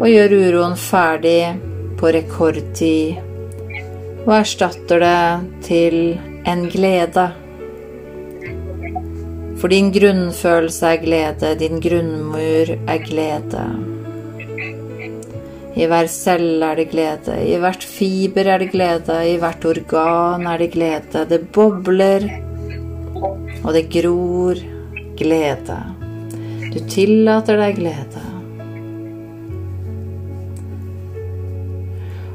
og 0.00 0.04
gjør 0.08 0.34
uroen 0.38 0.76
ferdig 0.80 1.40
på 2.00 2.12
rekordtid 2.14 3.18
og 4.24 4.32
erstatter 4.38 5.02
det 5.02 5.64
til 5.66 5.96
en 6.48 6.62
glede. 6.72 7.26
For 9.60 9.72
din 9.72 9.90
grunnfølelse 9.92 10.92
er 10.94 11.02
glede, 11.02 11.50
din 11.60 11.82
grunnmur 11.84 12.72
er 12.74 13.02
glede. 13.04 13.64
I 15.74 15.88
hver 15.90 16.08
celle 16.08 16.70
er 16.70 16.78
det 16.80 16.90
glede, 16.92 17.36
i 17.44 17.58
hvert 17.60 17.84
fiber 17.84 18.48
er 18.54 18.62
det 18.62 18.70
glede, 18.72 19.18
i 19.28 19.36
hvert 19.42 19.64
organ 19.68 20.46
er 20.46 20.62
det 20.62 20.70
glede. 20.72 21.26
Det 21.28 21.40
bobler, 21.52 22.28
og 23.64 23.74
det 23.74 23.88
gror 23.92 24.60
glede. 25.18 25.93
Du 26.74 26.80
tillater 26.90 27.54
deg 27.60 27.76
glede. 27.78 28.20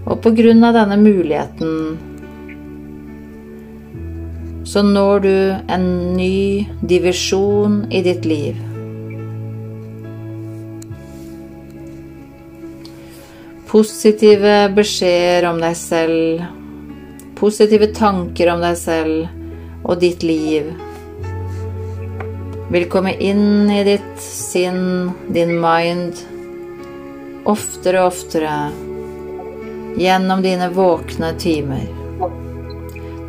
Og 0.07 0.15
på 0.23 0.31
grunn 0.37 0.63
av 0.63 0.77
denne 0.77 0.95
muligheten 1.01 1.99
så 4.69 4.83
når 4.85 5.23
du 5.25 5.35
en 5.75 5.85
ny 6.15 6.69
divisjon 6.87 7.81
i 7.91 7.99
ditt 8.05 8.23
liv. 8.29 8.57
Positive 13.67 14.57
beskjeder 14.77 15.49
om 15.51 15.59
deg 15.59 15.75
selv, 15.77 16.45
positive 17.35 17.91
tanker 17.97 18.53
om 18.53 18.63
deg 18.63 18.77
selv 18.79 19.83
og 19.83 19.99
ditt 19.99 20.23
liv 20.23 20.69
vil 22.69 22.89
komme 22.89 23.15
inn 23.17 23.69
i 23.71 23.83
ditt 23.83 24.21
sinn, 24.21 25.11
din 25.33 25.55
mind, 25.61 26.19
oftere 27.49 28.03
og 28.03 28.11
oftere 28.13 28.55
gjennom 29.99 30.43
dine 30.45 30.69
våkne 30.73 31.33
timer. 31.41 31.87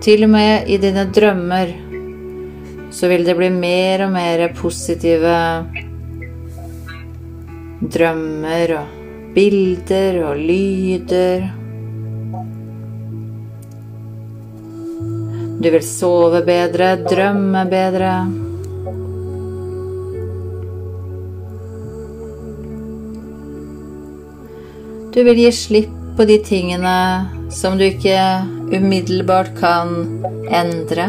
Til 0.05 0.24
og 0.24 0.32
med 0.32 0.68
i 0.68 0.76
dine 0.80 1.07
drømmer 1.12 1.72
så 2.91 3.09
vil 3.09 3.24
det 3.24 3.36
bli 3.38 3.51
mer 3.55 4.07
og 4.07 4.12
mer 4.14 4.49
positive 4.59 5.36
drømmer 7.80 8.74
og 8.76 9.32
bilder 9.34 10.20
og 10.26 10.41
lyder. 10.41 11.49
Du 15.61 15.68
vil 15.68 15.82
sove 15.84 16.41
bedre, 16.45 16.95
drømme 17.05 17.66
bedre. 17.68 18.14
Du 25.11 25.25
vil 25.25 25.39
gi 25.39 25.53
slipp 25.53 25.95
på 26.17 26.25
de 26.25 26.37
tingene 26.47 26.97
som 27.51 27.79
du 27.79 27.83
ikke 27.89 28.19
umiddelbart 28.71 29.57
kan 29.59 29.89
endre. 30.47 31.09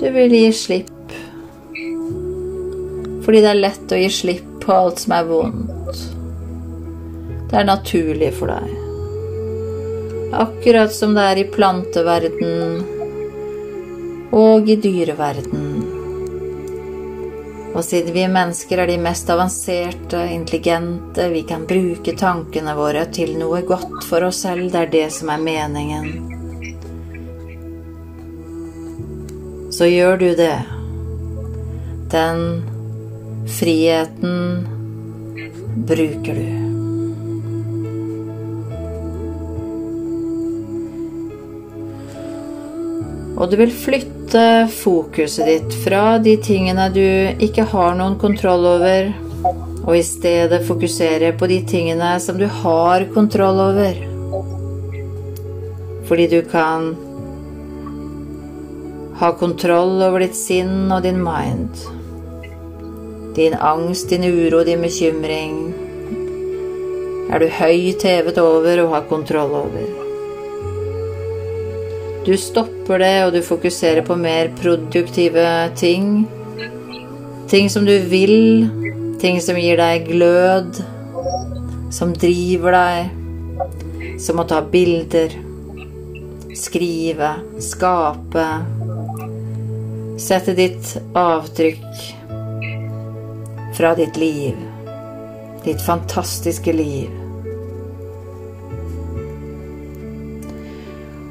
Du 0.00 0.08
vil 0.16 0.34
gi 0.34 0.48
slipp 0.50 0.90
fordi 3.24 3.40
det 3.40 3.52
er 3.52 3.60
lett 3.62 3.94
å 3.94 4.00
gi 4.02 4.10
slipp 4.12 4.50
på 4.64 4.74
alt 4.74 5.04
som 5.04 5.14
er 5.16 5.30
vondt. 5.30 6.02
Det 7.48 7.60
er 7.60 7.70
naturlig 7.70 8.32
for 8.34 8.50
deg. 8.50 8.74
Akkurat 10.34 10.92
som 10.92 11.14
det 11.14 11.30
er 11.30 11.44
i 11.44 11.46
planteverden 11.54 12.82
og 14.34 14.68
i 14.68 14.76
dyreverden. 14.82 15.83
Og 17.74 17.82
siden 17.82 18.14
vi 18.14 18.28
mennesker 18.30 18.78
er 18.78 18.86
de 18.86 18.98
mest 19.02 19.30
avanserte, 19.34 20.20
intelligente, 20.30 21.26
vi 21.32 21.42
kan 21.48 21.66
bruke 21.66 22.14
tankene 22.18 22.74
våre 22.78 23.02
til 23.10 23.34
noe 23.38 23.64
godt 23.66 24.06
for 24.06 24.22
oss 24.28 24.44
selv, 24.46 24.70
det 24.70 24.80
er 24.84 24.92
det 24.92 25.08
som 25.16 25.32
er 25.34 25.42
meningen. 25.42 26.06
Så 29.74 29.90
gjør 29.90 30.20
du 30.22 30.28
det. 30.38 30.58
Den 32.14 32.62
friheten 33.50 34.68
bruker 35.88 36.38
du. 36.38 36.63
Og 43.34 43.50
du 43.50 43.56
vil 43.58 43.72
flytte 43.74 44.44
fokuset 44.70 45.48
ditt 45.48 45.76
fra 45.82 46.18
de 46.22 46.36
tingene 46.38 46.86
du 46.94 47.04
ikke 47.42 47.66
har 47.72 47.96
noen 47.98 48.14
kontroll 48.20 48.66
over, 48.76 49.10
og 49.84 49.96
i 49.98 50.04
stedet 50.06 50.62
fokusere 50.68 51.32
på 51.38 51.48
de 51.50 51.58
tingene 51.68 52.14
som 52.22 52.38
du 52.38 52.46
har 52.62 53.04
kontroll 53.14 53.58
over. 53.64 53.98
Fordi 56.08 56.28
du 56.30 56.40
kan 56.46 56.92
ha 59.18 59.32
kontroll 59.40 59.98
over 60.04 60.22
ditt 60.22 60.38
sinn 60.38 60.92
og 60.92 61.02
din 61.02 61.18
mind. 61.24 61.84
Din 63.34 63.58
angst, 63.58 64.08
din 64.14 64.24
uro, 64.30 64.62
din 64.62 64.84
bekymring 64.84 65.58
er 67.34 67.42
du 67.42 67.50
høyt 67.50 68.04
hevet 68.06 68.38
over 68.38 68.84
og 68.84 68.94
har 68.94 69.06
kontroll 69.10 69.58
over. 69.64 70.03
Du 72.24 72.32
stopper 72.40 72.98
det, 73.02 73.14
og 73.26 73.34
du 73.34 73.42
fokuserer 73.44 74.04
på 74.06 74.16
mer 74.16 74.48
produktive 74.56 75.44
ting. 75.76 76.24
Ting 77.50 77.68
som 77.70 77.84
du 77.84 77.92
vil, 78.08 78.64
ting 79.20 79.40
som 79.44 79.58
gir 79.60 79.76
deg 79.76 80.06
glød, 80.08 80.78
som 81.92 82.14
driver 82.16 82.72
deg, 82.72 84.16
som 84.24 84.40
å 84.40 84.46
ta 84.48 84.62
bilder, 84.64 85.36
skrive, 86.56 87.34
skape, 87.60 88.46
sette 90.24 90.54
ditt 90.56 90.94
avtrykk 91.18 92.06
fra 93.76 93.92
ditt 93.98 94.16
liv, 94.16 94.56
ditt 95.66 95.84
fantastiske 95.84 96.72
liv. 96.72 97.23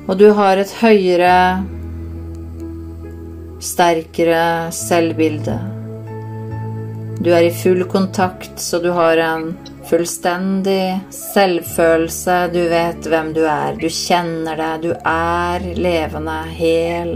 Og 0.03 0.17
du 0.19 0.25
har 0.35 0.59
et 0.59 0.71
høyere, 0.81 1.63
sterkere 3.63 4.71
selvbilde. 4.75 5.55
Du 7.23 7.29
er 7.31 7.45
i 7.47 7.53
full 7.55 7.85
kontakt, 7.87 8.57
så 8.59 8.81
du 8.83 8.89
har 8.91 9.21
en 9.23 9.53
fullstendig 9.87 10.99
selvfølelse. 11.15 12.35
Du 12.51 12.59
vet 12.73 13.07
hvem 13.07 13.31
du 13.35 13.45
er. 13.47 13.79
Du 13.79 13.87
kjenner 13.87 14.59
deg. 14.59 14.89
Du 14.89 14.91
er 14.91 15.69
levende, 15.79 16.35
hel 16.51 17.15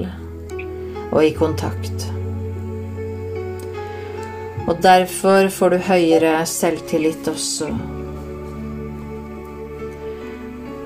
og 1.11 1.19
i 1.25 1.33
kontakt. 1.35 2.07
Og 4.67 4.79
derfor 4.83 5.51
får 5.51 5.75
du 5.75 5.77
høyere 5.91 6.39
selvtillit 6.47 7.27
også. 7.31 7.71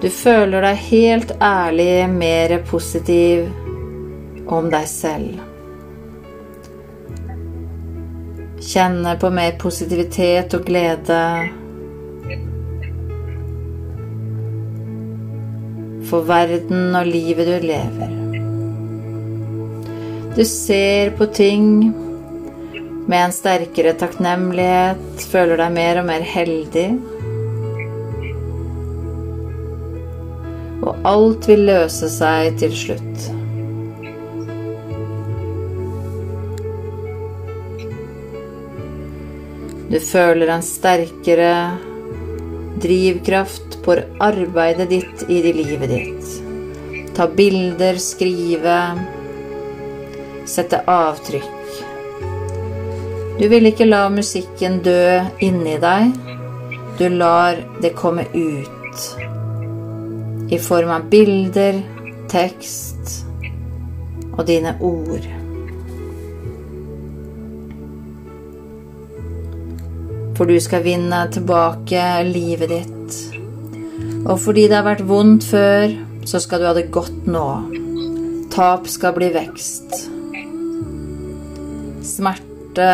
Du 0.02 0.08
føler 0.10 0.64
deg 0.66 0.80
helt 0.88 1.32
ærlig 1.45 2.10
mer 2.10 2.56
positiv 2.66 3.43
om 4.49 4.72
deg 4.74 4.88
selv. 4.89 5.36
Kjenne 8.66 9.14
på 9.22 9.30
mer 9.34 9.60
positivitet 9.62 10.56
og 10.58 10.66
glede. 10.66 11.22
For 16.10 16.26
verden 16.26 16.97
og 16.97 17.06
livet 17.06 17.52
du 17.52 17.70
lever. 17.70 18.18
Du 20.34 20.43
ser 20.49 21.14
på 21.14 21.30
ting 21.30 21.91
med 23.06 23.20
en 23.20 23.34
sterkere 23.36 23.93
takknemlighet, 24.02 25.26
føler 25.30 25.62
deg 25.62 25.74
mer 25.78 26.02
og 26.02 26.10
mer 26.10 26.26
heldig. 26.26 26.89
Alt 31.08 31.47
vil 31.49 31.64
løse 31.66 32.10
seg 32.14 32.58
til 32.62 32.74
slutt. 32.78 33.30
Du 39.91 39.97
føler 39.99 40.52
en 40.54 40.64
sterkere 40.64 41.54
drivkraft 42.82 43.82
på 43.84 43.97
arbeidet 44.24 44.88
ditt 44.93 45.26
i 45.28 45.41
livet 45.52 45.89
ditt. 45.91 46.30
Ta 47.18 47.28
bilder, 47.28 47.99
skrive, 47.99 48.78
sette 50.47 50.80
avtrykk. 50.88 51.82
Du 53.41 53.47
vil 53.49 53.68
ikke 53.68 53.89
la 53.89 54.06
musikken 54.14 54.80
dø 54.86 55.20
inni 55.43 55.76
deg. 55.82 56.14
Du 57.02 57.08
lar 57.10 57.60
det 57.82 57.95
komme 57.97 58.28
ut 58.32 59.41
i 60.52 60.60
form 60.60 60.89
av 60.91 61.08
bilder, 61.12 61.78
tekst 62.32 63.22
og 64.36 64.43
dine 64.49 64.74
ord. 64.84 65.24
For 70.36 70.49
du 70.49 70.58
skal 70.60 70.84
vinne 70.84 71.22
tilbake 71.32 72.04
livet 72.28 72.72
ditt. 72.74 73.18
Og 74.26 74.38
fordi 74.43 74.68
det 74.68 74.80
har 74.80 74.88
vært 74.89 75.06
vondt 75.08 75.47
før, 75.47 75.95
så 76.28 76.41
skal 76.43 76.62
du 76.62 76.68
ha 76.68 76.76
det 76.76 76.89
godt 76.91 77.28
nå. 77.32 77.47
Tap 78.52 78.89
skal 78.91 79.16
bli 79.16 79.32
vekst. 79.32 79.95
Smerte 82.12 82.91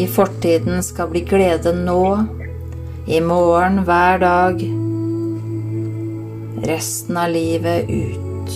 i 0.00 0.08
fortiden 0.10 0.82
skal 0.82 1.12
bli 1.12 1.22
glede 1.28 1.74
nå. 1.76 2.06
I 3.06 3.20
morgen, 3.22 3.84
hver 3.86 4.18
dag 4.18 4.64
resten 6.64 7.16
av 7.16 7.30
livet 7.30 7.90
ut. 7.90 8.52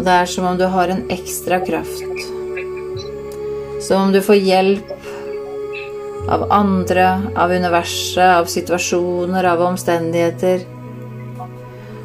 Og 0.00 0.04
det 0.06 0.12
er 0.16 0.28
som 0.32 0.46
om 0.48 0.56
du 0.56 0.64
har 0.72 0.88
en 0.88 1.02
ekstra 1.12 1.60
kraft. 1.60 2.24
Som 3.84 4.06
om 4.06 4.12
du 4.14 4.22
får 4.24 4.38
hjelp 4.40 4.94
av 6.30 6.46
andre, 6.52 7.06
av 7.36 7.52
universet, 7.52 8.24
av 8.24 8.48
situasjoner, 8.48 9.44
av 9.44 9.60
omstendigheter. 9.66 10.64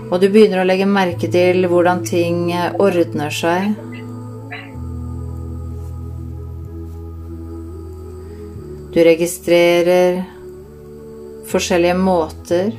Og 0.10 0.20
du 0.20 0.28
begynner 0.28 0.62
å 0.62 0.68
legge 0.68 0.88
merke 0.90 1.30
til 1.32 1.70
hvordan 1.72 2.04
ting 2.04 2.50
ordner 2.84 3.32
seg. 3.32 3.95
Du 8.96 9.04
registrerer 9.04 10.22
forskjellige 11.52 11.96
måter. 12.00 12.70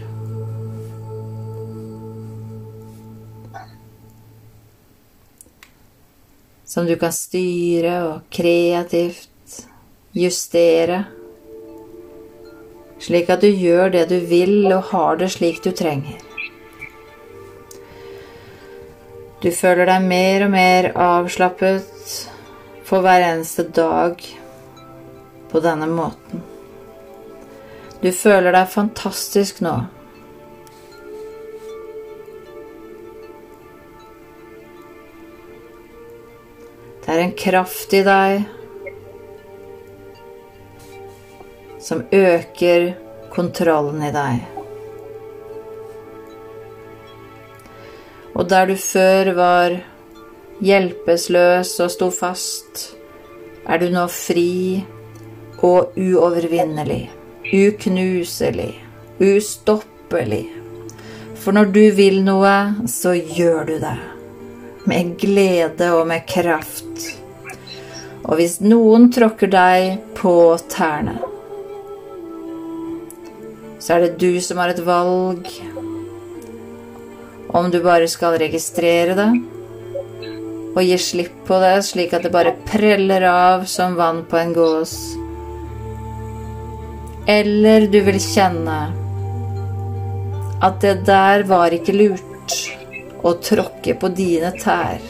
Som 6.65 6.87
du 6.89 6.95
kan 6.97 7.13
styre 7.13 7.99
og 8.07 8.23
kreativt 8.33 9.59
justere, 10.17 11.03
slik 12.97 13.29
at 13.37 13.45
du 13.45 13.51
gjør 13.53 13.93
det 13.99 14.07
du 14.09 14.17
vil 14.33 14.73
og 14.73 14.89
har 14.95 15.21
det 15.21 15.31
slik 15.37 15.61
du 15.69 15.69
trenger. 15.77 16.17
Du 19.45 19.53
føler 19.53 19.85
deg 19.93 20.09
mer 20.09 20.49
og 20.49 20.57
mer 20.57 20.91
avslappet 21.11 22.19
for 22.89 23.05
hver 23.05 23.29
eneste 23.35 23.69
dag 23.69 24.17
på 25.51 25.61
denne 25.65 25.89
måten. 25.91 26.43
Du 28.03 28.11
føler 28.13 28.53
deg 28.53 28.69
fantastisk 28.71 29.63
nå. 29.65 29.77
Det 37.07 37.15
er 37.15 37.23
en 37.23 37.37
kraft 37.39 37.95
i 37.95 38.03
deg 38.07 38.45
som 41.87 42.03
øker 42.11 42.89
kontrollen 43.31 44.03
i 44.03 44.11
deg. 44.15 44.43
Og 48.35 48.51
der 48.51 48.67
du 48.69 48.75
før 48.77 49.31
var 49.39 49.77
hjelpeløs 50.67 51.71
og 51.85 51.95
sto 51.95 52.11
fast, 52.11 52.83
er 53.71 53.81
du 53.81 53.89
nå 53.95 54.05
fri 54.11 54.83
og 55.65 55.97
uovervinnelig, 55.97 57.11
uknuselig, 57.53 58.73
ustoppelig. 59.23 60.45
For 61.37 61.57
når 61.57 61.73
du 61.73 61.85
vil 61.97 62.21
noe, 62.27 62.57
så 62.91 63.15
gjør 63.15 63.65
du 63.71 63.79
det 63.81 63.97
med 64.87 65.17
glede 65.19 65.89
og 65.97 66.07
med 66.11 66.27
kraft. 66.29 67.09
Og 68.27 68.39
hvis 68.39 68.61
noen 68.63 69.09
tråkker 69.15 69.51
deg 69.51 70.03
på 70.19 70.35
tærne, 70.71 71.19
så 73.79 73.97
er 73.97 74.07
det 74.07 74.17
du 74.19 74.41
som 74.43 74.59
har 74.59 74.73
et 74.73 74.83
valg 74.83 75.47
om 77.57 77.69
du 77.71 77.79
bare 77.85 78.09
skal 78.11 78.35
registrere 78.43 79.15
det 79.15 79.29
og 80.77 80.83
gi 80.85 80.97
slipp 81.01 81.45
på 81.49 81.61
det 81.63 81.77
slik 81.87 82.17
at 82.17 82.27
det 82.27 82.35
bare 82.35 82.57
preller 82.67 83.25
av 83.31 83.65
som 83.71 83.95
vann 83.97 84.25
på 84.29 84.37
en 84.41 84.53
gås. 84.57 84.97
Eller 87.27 87.89
du 87.91 87.99
vil 88.07 88.21
kjenne 88.23 88.79
at 90.63 90.79
det 90.81 91.01
der 91.09 91.43
var 91.49 91.75
ikke 91.75 91.95
lurt 91.97 92.55
å 93.27 93.33
tråkke 93.43 93.97
på 93.99 94.11
dine 94.15 94.53
tær. 94.63 95.03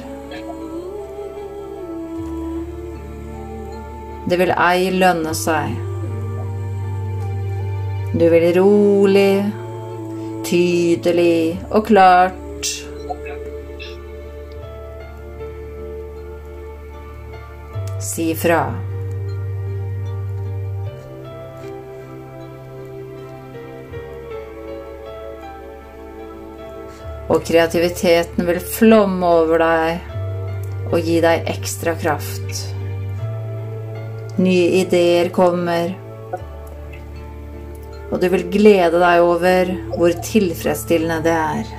Det 4.26 4.38
vil 4.40 4.54
ei 4.56 4.88
lønne 4.96 5.36
seg. 5.36 5.76
Du 8.16 8.24
vil 8.32 8.48
rolig, 8.56 9.44
tydelig 10.48 11.60
og 11.68 11.84
klart 11.92 12.72
si 18.00 18.32
fra. 18.40 18.85
Og 27.26 27.42
kreativiteten 27.46 28.46
vil 28.46 28.60
flomme 28.62 29.26
over 29.40 29.62
deg 29.62 30.12
og 30.92 30.98
gi 31.02 31.18
deg 31.24 31.48
ekstra 31.50 31.96
kraft. 31.98 32.66
Nye 34.38 34.82
ideer 34.82 35.32
kommer, 35.34 35.94
og 38.12 38.20
du 38.22 38.28
vil 38.30 38.46
glede 38.52 39.00
deg 39.02 39.24
over 39.24 39.72
hvor 39.96 40.14
tilfredsstillende 40.28 41.18
det 41.24 41.34
er. 41.34 41.72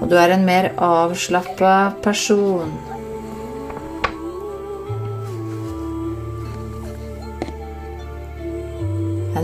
Og 0.00 0.06
du 0.08 0.14
er 0.16 0.36
en 0.36 0.46
mer 0.46 0.70
avslappa 0.78 1.74
person. 2.04 2.70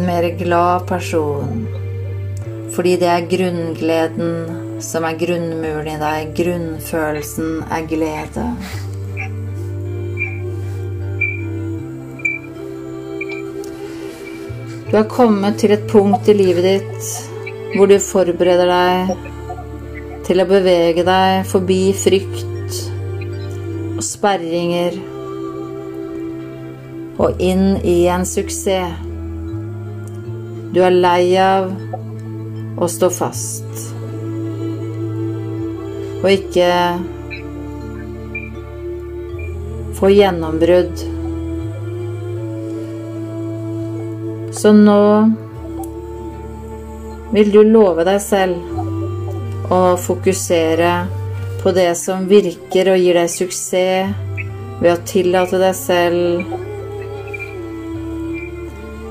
Mer 0.06 0.30
glad 0.38 0.86
person. 0.88 1.66
Fordi 2.74 2.96
det 3.00 3.08
er 3.08 3.28
grunngleden 3.30 4.80
som 4.84 5.06
er 5.08 5.16
grunnmuren 5.20 5.88
i 5.94 6.00
deg. 6.00 6.34
Grunnfølelsen 6.36 7.62
er 7.72 7.88
glede. 7.88 8.44
Du 14.86 14.94
har 14.96 15.08
kommet 15.10 15.58
til 15.58 15.74
et 15.74 15.88
punkt 15.90 16.28
i 16.30 16.36
livet 16.36 16.62
ditt 16.62 17.08
hvor 17.76 17.90
du 17.90 17.96
forbereder 18.00 18.70
deg 18.70 19.16
til 20.28 20.42
å 20.42 20.46
bevege 20.48 21.02
deg 21.06 21.42
forbi 21.50 21.80
frykt 21.96 22.78
og 23.96 24.04
sperringer 24.06 24.96
og 27.16 27.42
inn 27.42 27.76
i 27.82 27.98
en 28.12 28.26
suksess. 28.28 29.05
Du 30.76 30.82
er 30.84 30.92
lei 30.92 31.32
av 31.40 31.70
å 32.76 32.86
stå 32.92 33.08
fast 33.08 33.78
og 36.20 36.26
ikke 36.28 36.66
få 39.96 40.10
gjennombrudd. 40.12 41.00
Så 44.60 44.74
nå 44.76 45.00
vil 47.32 47.56
du 47.56 47.62
love 47.64 48.04
deg 48.10 48.20
selv 48.26 49.72
å 49.72 49.80
fokusere 49.96 50.92
på 51.64 51.72
det 51.72 51.88
som 52.04 52.28
virker 52.28 52.92
og 52.92 53.00
gir 53.00 53.16
deg 53.22 53.32
suksess, 53.32 54.12
ved 54.84 54.92
å 54.92 55.02
tillate 55.08 55.56
deg 55.56 55.76
selv 55.86 56.56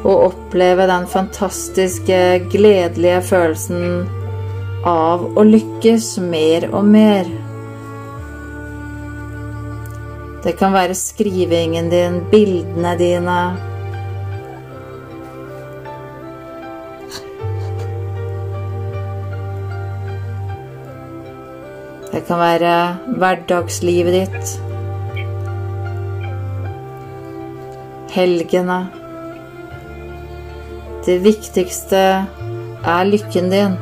og 0.05 0.44
oppleve 0.55 0.87
den 0.87 1.07
fantastiske, 1.07 2.39
gledelige 2.47 3.17
følelsen 3.27 4.05
av 4.87 5.25
å 5.35 5.43
lykkes 5.43 6.13
mer 6.23 6.69
og 6.71 6.87
mer. 6.87 7.27
Det 10.45 10.55
kan 10.55 10.71
være 10.71 10.95
skrivingen 10.95 11.91
din, 11.91 12.21
bildene 12.31 12.95
dine. 12.95 13.37
Det 22.13 22.23
kan 22.29 22.39
være 22.39 22.75
hverdagslivet 23.19 24.21
ditt. 24.21 24.59
Helgene. 28.15 28.85
Det 31.05 31.19
viktigste 31.21 31.99
er 32.81 33.03
lykken 33.05 33.51
din. 33.51 33.73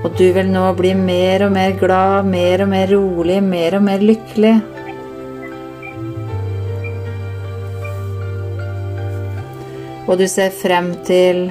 Og 0.00 0.14
du 0.16 0.30
vil 0.32 0.46
nå 0.48 0.62
bli 0.78 0.94
mer 0.96 1.42
og 1.44 1.50
mer 1.52 1.74
glad, 1.76 2.28
mer 2.32 2.62
og 2.64 2.70
mer 2.72 2.88
rolig, 2.88 3.42
mer 3.44 3.76
og 3.76 3.82
mer 3.84 4.00
lykkelig. 4.00 4.52
Og 10.08 10.16
du 10.18 10.24
ser 10.24 10.54
frem 10.56 10.88
til 11.04 11.50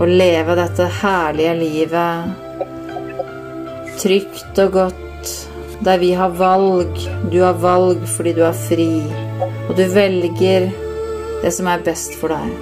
å 0.00 0.08
leve 0.08 0.56
dette 0.56 0.86
herlige 1.02 1.52
livet 1.58 2.40
trygt 4.00 4.62
og 4.64 4.72
godt, 4.78 5.34
der 5.84 6.00
vi 6.00 6.14
har 6.16 6.32
valg. 6.40 6.96
Du 7.28 7.38
har 7.44 7.60
valg 7.60 8.08
fordi 8.16 8.32
du 8.40 8.42
er 8.48 8.56
fri, 8.56 8.88
og 9.68 9.76
du 9.76 9.84
velger 9.92 10.72
det 11.44 11.52
som 11.52 11.68
er 11.68 11.84
best 11.84 12.16
for 12.16 12.32
deg. 12.32 12.52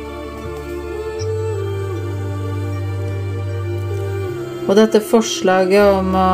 Og 4.66 4.74
dette 4.78 5.02
forslaget 5.04 6.00
om 6.00 6.14
å 6.18 6.32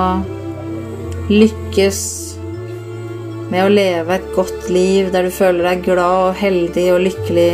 lykkes 1.28 2.00
med 3.52 3.64
å 3.64 3.72
leve 3.72 4.16
et 4.16 4.28
godt 4.36 4.68
liv 4.72 5.08
der 5.12 5.28
du 5.28 5.32
føler 5.32 5.70
deg 5.70 5.84
glad 5.88 6.28
og 6.28 6.38
heldig 6.40 6.86
og 6.94 7.02
lykkelig, 7.06 7.52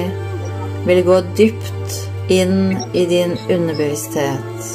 vil 0.84 1.02
gå 1.06 1.20
dypt 1.38 1.98
inn 2.34 2.74
i 2.92 3.06
din 3.10 3.34
underbevissthet. 3.48 4.70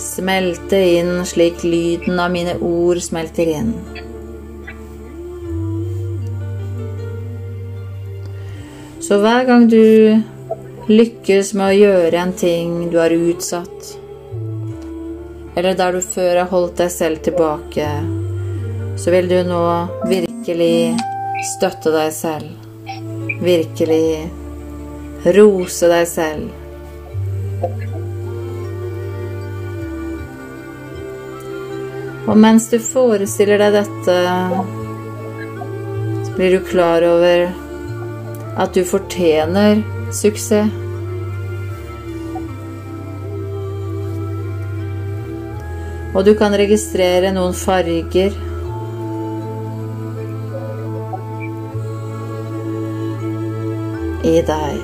Smelte 0.00 0.80
inn 0.96 1.20
slik 1.28 1.62
lyden 1.66 2.22
av 2.22 2.32
mine 2.34 2.56
ord 2.64 3.02
smelter 3.04 3.50
inn. 3.58 3.74
Så 9.06 9.20
hver 9.22 9.44
gang 9.46 9.68
du 9.70 10.18
lykkes 10.90 11.52
med 11.54 11.68
å 11.68 11.74
gjøre 11.78 12.18
en 12.18 12.32
ting 12.34 12.70
du 12.90 12.96
har 12.98 13.12
utsatt, 13.14 13.90
eller 15.54 15.76
der 15.78 15.92
du 15.94 16.00
før 16.02 16.40
har 16.40 16.48
holdt 16.50 16.80
deg 16.80 16.90
selv 16.90 17.20
tilbake, 17.22 17.86
så 18.98 19.12
vil 19.14 19.28
du 19.30 19.36
nå 19.46 19.60
virkelig 20.10 20.96
støtte 21.52 21.92
deg 21.94 22.10
selv. 22.16 22.48
Virkelig 23.46 24.08
rose 25.36 25.90
deg 25.92 26.08
selv. 26.10 26.50
Og 32.26 32.34
mens 32.42 32.66
du 32.74 32.80
forestiller 32.82 33.62
deg 33.62 33.78
dette, 33.78 34.18
så 36.26 36.34
blir 36.34 36.58
du 36.58 36.66
klar 36.72 37.06
over 37.06 37.46
at 38.56 38.74
du 38.74 38.82
fortjener 38.84 39.82
suksess. 40.12 40.72
Og 46.16 46.24
du 46.24 46.32
kan 46.38 46.54
registrere 46.56 47.32
noen 47.36 47.52
farger. 47.52 48.32
I 54.26 54.38
deg. 54.48 54.78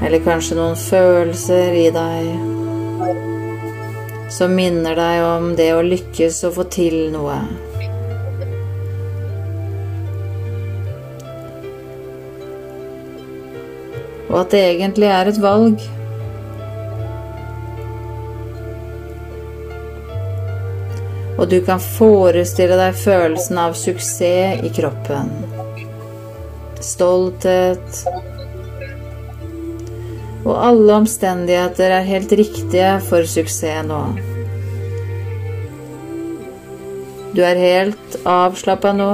Eller 0.00 0.24
kanskje 0.24 0.56
noen 0.56 0.78
følelser 0.80 1.76
i 1.76 1.90
deg 1.94 2.32
som 4.30 4.54
minner 4.56 4.96
deg 4.96 5.24
om 5.26 5.50
det 5.58 5.72
å 5.74 5.82
lykkes 5.84 6.44
og 6.48 6.56
få 6.56 6.70
til 6.72 7.02
noe. 7.12 7.69
Og 14.30 14.36
at 14.44 14.52
det 14.54 14.60
egentlig 14.62 15.10
er 15.10 15.28
et 15.30 15.40
valg. 15.42 15.82
Og 21.40 21.48
du 21.50 21.58
kan 21.66 21.80
forestille 21.82 22.76
deg 22.78 22.98
følelsen 23.00 23.58
av 23.58 23.74
suksess 23.78 24.62
i 24.66 24.70
kroppen. 24.76 25.32
Stolthet. 26.84 28.02
Og 30.44 30.54
alle 30.54 31.00
omstendigheter 31.02 31.96
er 31.98 32.06
helt 32.06 32.32
riktige 32.38 32.92
for 33.08 33.26
suksess 33.28 33.82
nå. 33.88 34.02
Du 37.34 37.42
er 37.46 37.60
helt 37.60 38.16
avslappa 38.26 38.94
nå. 38.96 39.12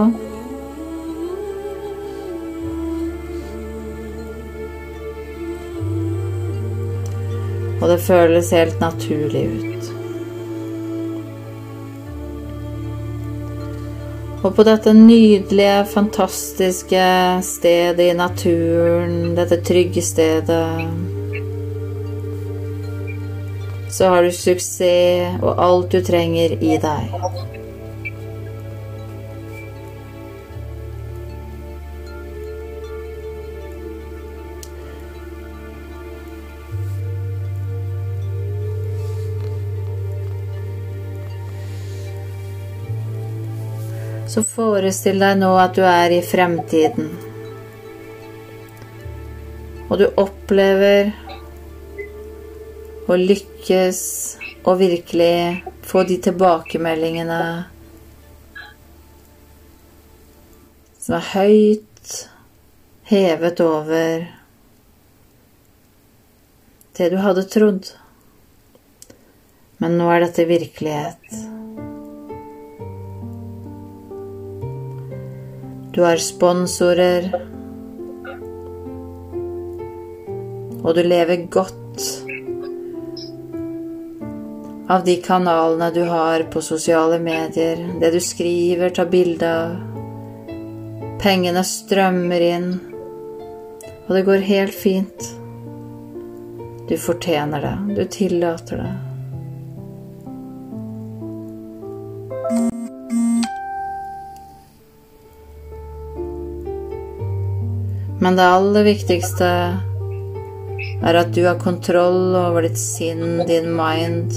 Og 7.87 7.93
det 7.93 8.01
føles 8.03 8.49
helt 8.51 8.81
naturlig 8.83 9.45
ut. 9.47 9.91
Og 14.43 14.55
på 14.57 14.65
dette 14.67 14.91
nydelige, 14.91 15.85
fantastiske 15.93 17.05
stedet 17.47 18.09
i 18.09 18.17
naturen, 18.19 19.37
dette 19.39 19.61
trygge 19.63 20.03
stedet, 20.03 20.67
så 23.95 24.11
har 24.11 24.27
du 24.27 24.35
suksess 24.35 25.39
og 25.39 25.55
alt 25.55 25.95
du 25.95 26.03
trenger 26.11 26.59
i 26.59 26.81
deg. 26.83 27.55
Så 44.37 44.43
forestill 44.45 45.23
deg 45.23 45.39
nå 45.41 45.49
at 45.57 45.79
du 45.79 45.81
er 45.89 46.13
i 46.13 46.19
fremtiden. 46.21 47.07
Og 49.89 49.95
du 49.97 50.03
opplever 50.21 51.09
å 53.09 53.17
lykkes 53.17 54.03
og 54.67 54.77
virkelig 54.83 55.39
få 55.89 56.05
de 56.05 56.21
tilbakemeldingene 56.29 57.41
som 61.01 61.17
er 61.23 61.33
høyt 61.33 62.15
hevet 63.09 63.67
over 63.71 64.31
det 67.01 67.13
du 67.17 67.23
hadde 67.25 67.49
trodd. 67.57 67.95
Men 69.81 69.97
nå 69.97 70.13
er 70.13 70.27
dette 70.29 70.51
virkelighet. 70.53 71.56
Du 75.97 76.03
har 76.03 76.17
sponsorer. 76.17 77.31
Og 80.85 80.91
du 80.95 81.01
lever 81.03 81.47
godt 81.49 82.03
av 84.93 85.07
de 85.09 85.15
kanalene 85.25 85.89
du 85.95 86.03
har 86.05 86.45
på 86.53 86.61
sosiale 86.61 87.17
medier, 87.17 87.81
det 88.01 88.13
du 88.13 88.21
skriver, 88.21 88.93
tar 88.93 89.09
bilde 89.09 89.49
av. 89.49 89.81
Pengene 91.25 91.65
strømmer 91.65 92.45
inn, 92.45 92.71
og 94.05 94.15
det 94.19 94.27
går 94.29 94.49
helt 94.53 94.77
fint. 94.77 95.33
Du 96.93 96.99
fortjener 97.01 97.71
det. 97.71 97.77
Du 97.97 98.05
tillater 98.05 98.85
det. 98.85 98.95
Men 108.27 108.35
det 108.37 108.43
aller 108.43 108.83
viktigste 108.83 109.49
er 111.07 111.15
at 111.15 111.29
du 111.31 111.45
har 111.45 111.61
kontroll 111.63 112.35
over 112.35 112.65
ditt 112.67 112.81
sinn, 112.81 113.45
din 113.47 113.69
mind, 113.71 114.35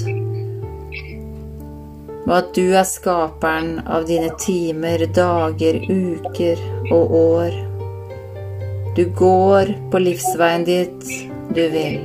og 2.20 2.30
at 2.36 2.52
du 2.54 2.68
er 2.68 2.86
skaperen 2.86 3.80
av 3.90 4.06
dine 4.06 4.30
timer, 4.38 5.02
dager, 5.10 5.80
uker 5.90 6.62
og 6.94 7.16
år. 7.18 7.58
Du 8.94 9.02
går 9.18 9.74
på 9.90 10.04
livsveien 10.06 10.68
dit 10.70 11.10
du 11.50 11.62
vil. 11.74 11.98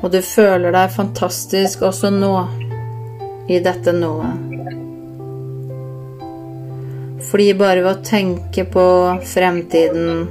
Og 0.00 0.10
du 0.10 0.22
føler 0.24 0.72
deg 0.72 0.90
fantastisk 0.96 1.84
også 1.92 2.08
nå, 2.16 2.34
i 3.48 3.58
dette 3.60 3.92
nået. 3.92 4.52
Fordi 7.30 7.52
bare 7.56 7.80
ved 7.80 7.90
å 7.90 8.04
tenke 8.04 8.64
på 8.68 8.86
fremtiden, 9.24 10.26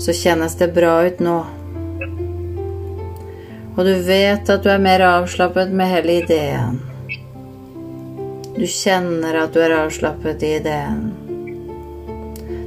så 0.00 0.14
kjennes 0.16 0.54
det 0.58 0.70
bra 0.74 0.94
ut 1.06 1.20
nå. 1.20 1.40
Og 3.72 3.84
du 3.86 3.92
vet 4.06 4.50
at 4.52 4.64
du 4.64 4.70
er 4.72 4.80
mer 4.82 5.04
avslappet 5.04 5.72
med 5.72 5.90
hele 5.92 6.18
ideen. 6.22 6.80
Du 8.56 8.64
kjenner 8.68 9.38
at 9.44 9.54
du 9.54 9.62
er 9.64 9.76
avslappet 9.78 10.42
i 10.44 10.54
ideen. 10.58 11.04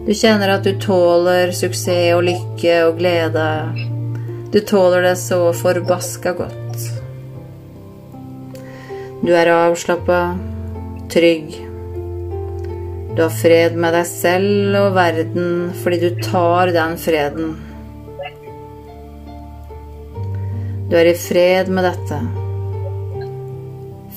Du 0.05 0.13
kjenner 0.13 0.55
at 0.55 0.65
du 0.65 0.73
tåler 0.81 1.53
suksess 1.53 2.13
og 2.13 2.25
lykke 2.27 2.77
og 2.87 2.99
glede. 3.01 3.47
Du 4.53 4.59
tåler 4.61 5.09
det 5.09 5.15
så 5.21 5.39
forbaska 5.53 6.33
godt. 6.37 6.94
Du 9.25 9.31
er 9.33 9.49
avslappa, 9.49 10.37
trygg. 11.09 11.55
Du 13.15 13.21
har 13.23 13.31
fred 13.33 13.73
med 13.73 13.95
deg 13.97 14.05
selv 14.05 14.75
og 14.77 14.91
verden 14.93 15.71
fordi 15.81 15.97
du 16.03 16.19
tar 16.21 16.69
den 16.75 16.93
freden. 17.01 17.55
Du 20.91 20.93
er 20.99 21.09
i 21.09 21.15
fred 21.17 21.73
med 21.73 21.89
dette. 21.89 22.21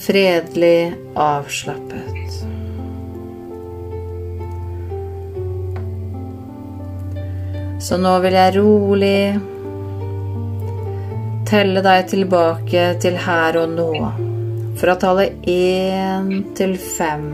Fredelig 0.04 0.92
avslappet. 1.16 2.38
Så 7.80 7.96
nå 7.96 8.18
vil 8.28 8.42
jeg 8.42 8.58
rolig 8.60 9.20
telle 11.48 11.80
deg 11.80 12.10
tilbake 12.12 12.90
til 13.00 13.22
her 13.24 13.64
og 13.64 13.78
nå. 13.78 13.92
Fra 14.78 14.94
tallet 14.94 15.42
én 15.50 16.28
til 16.54 16.76
fem, 16.78 17.26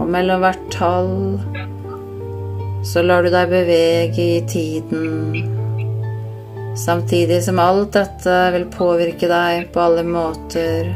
og 0.00 0.08
mellom 0.08 0.40
hvert 0.44 0.62
tall 0.72 1.12
så 2.86 3.02
lar 3.02 3.26
du 3.26 3.32
deg 3.34 3.50
bevege 3.50 4.24
i 4.36 4.40
tiden 4.46 5.56
Samtidig 6.76 7.40
som 7.44 7.58
alt 7.58 7.94
dette 7.96 8.34
vil 8.52 8.66
påvirke 8.68 9.28
deg 9.30 9.70
på 9.72 9.80
alle 9.80 10.02
måter 10.04 10.90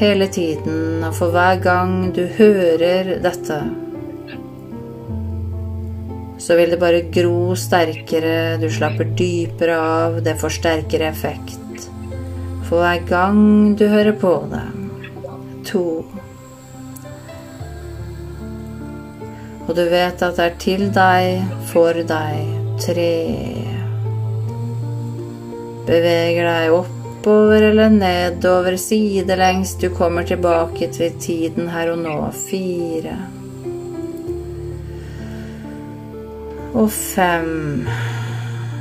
hele 0.00 0.26
tiden, 0.32 1.04
og 1.06 1.14
for 1.14 1.30
hver 1.30 1.60
gang 1.62 2.10
du 2.16 2.24
hører 2.38 3.12
dette, 3.22 3.60
så 6.40 6.56
vil 6.58 6.74
det 6.74 6.80
bare 6.82 7.04
gro 7.14 7.54
sterkere, 7.54 8.58
du 8.58 8.66
slapper 8.72 9.14
dypere 9.14 9.78
av, 9.78 10.18
det 10.24 10.34
får 10.40 10.56
sterkere 10.56 11.12
effekt. 11.12 11.86
For 12.66 12.82
hver 12.82 13.06
gang 13.06 13.40
du 13.78 13.86
hører 13.92 14.16
på 14.18 14.34
det. 14.50 14.79
To. 15.70 16.04
Og 19.68 19.76
du 19.76 19.84
vet 19.86 20.22
at 20.22 20.38
det 20.38 20.46
er 20.46 20.56
til 20.58 20.88
deg, 20.94 21.52
for 21.70 21.94
deg. 21.94 22.56
Tre 22.80 23.10
beveger 25.90 26.46
deg 26.46 26.72
oppover 26.74 27.68
eller 27.70 27.92
nedover, 27.92 28.76
sidelengs. 28.80 29.76
Du 29.78 29.90
kommer 29.94 30.26
tilbake 30.26 30.90
til 30.94 31.14
tiden 31.22 31.70
her 31.70 31.92
og 31.92 32.02
nå. 32.04 32.16
Fire. 32.48 33.16
Og 36.74 36.90
fem. 36.94 37.86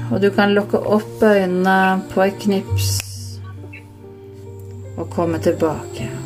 Og 0.10 0.22
du 0.22 0.30
kan 0.34 0.56
lukke 0.58 0.82
opp 0.82 1.22
øynene 1.22 2.02
på 2.14 2.26
et 2.26 2.42
knips 2.42 2.96
og 4.98 5.06
komme 5.14 5.38
tilbake. 5.42 6.20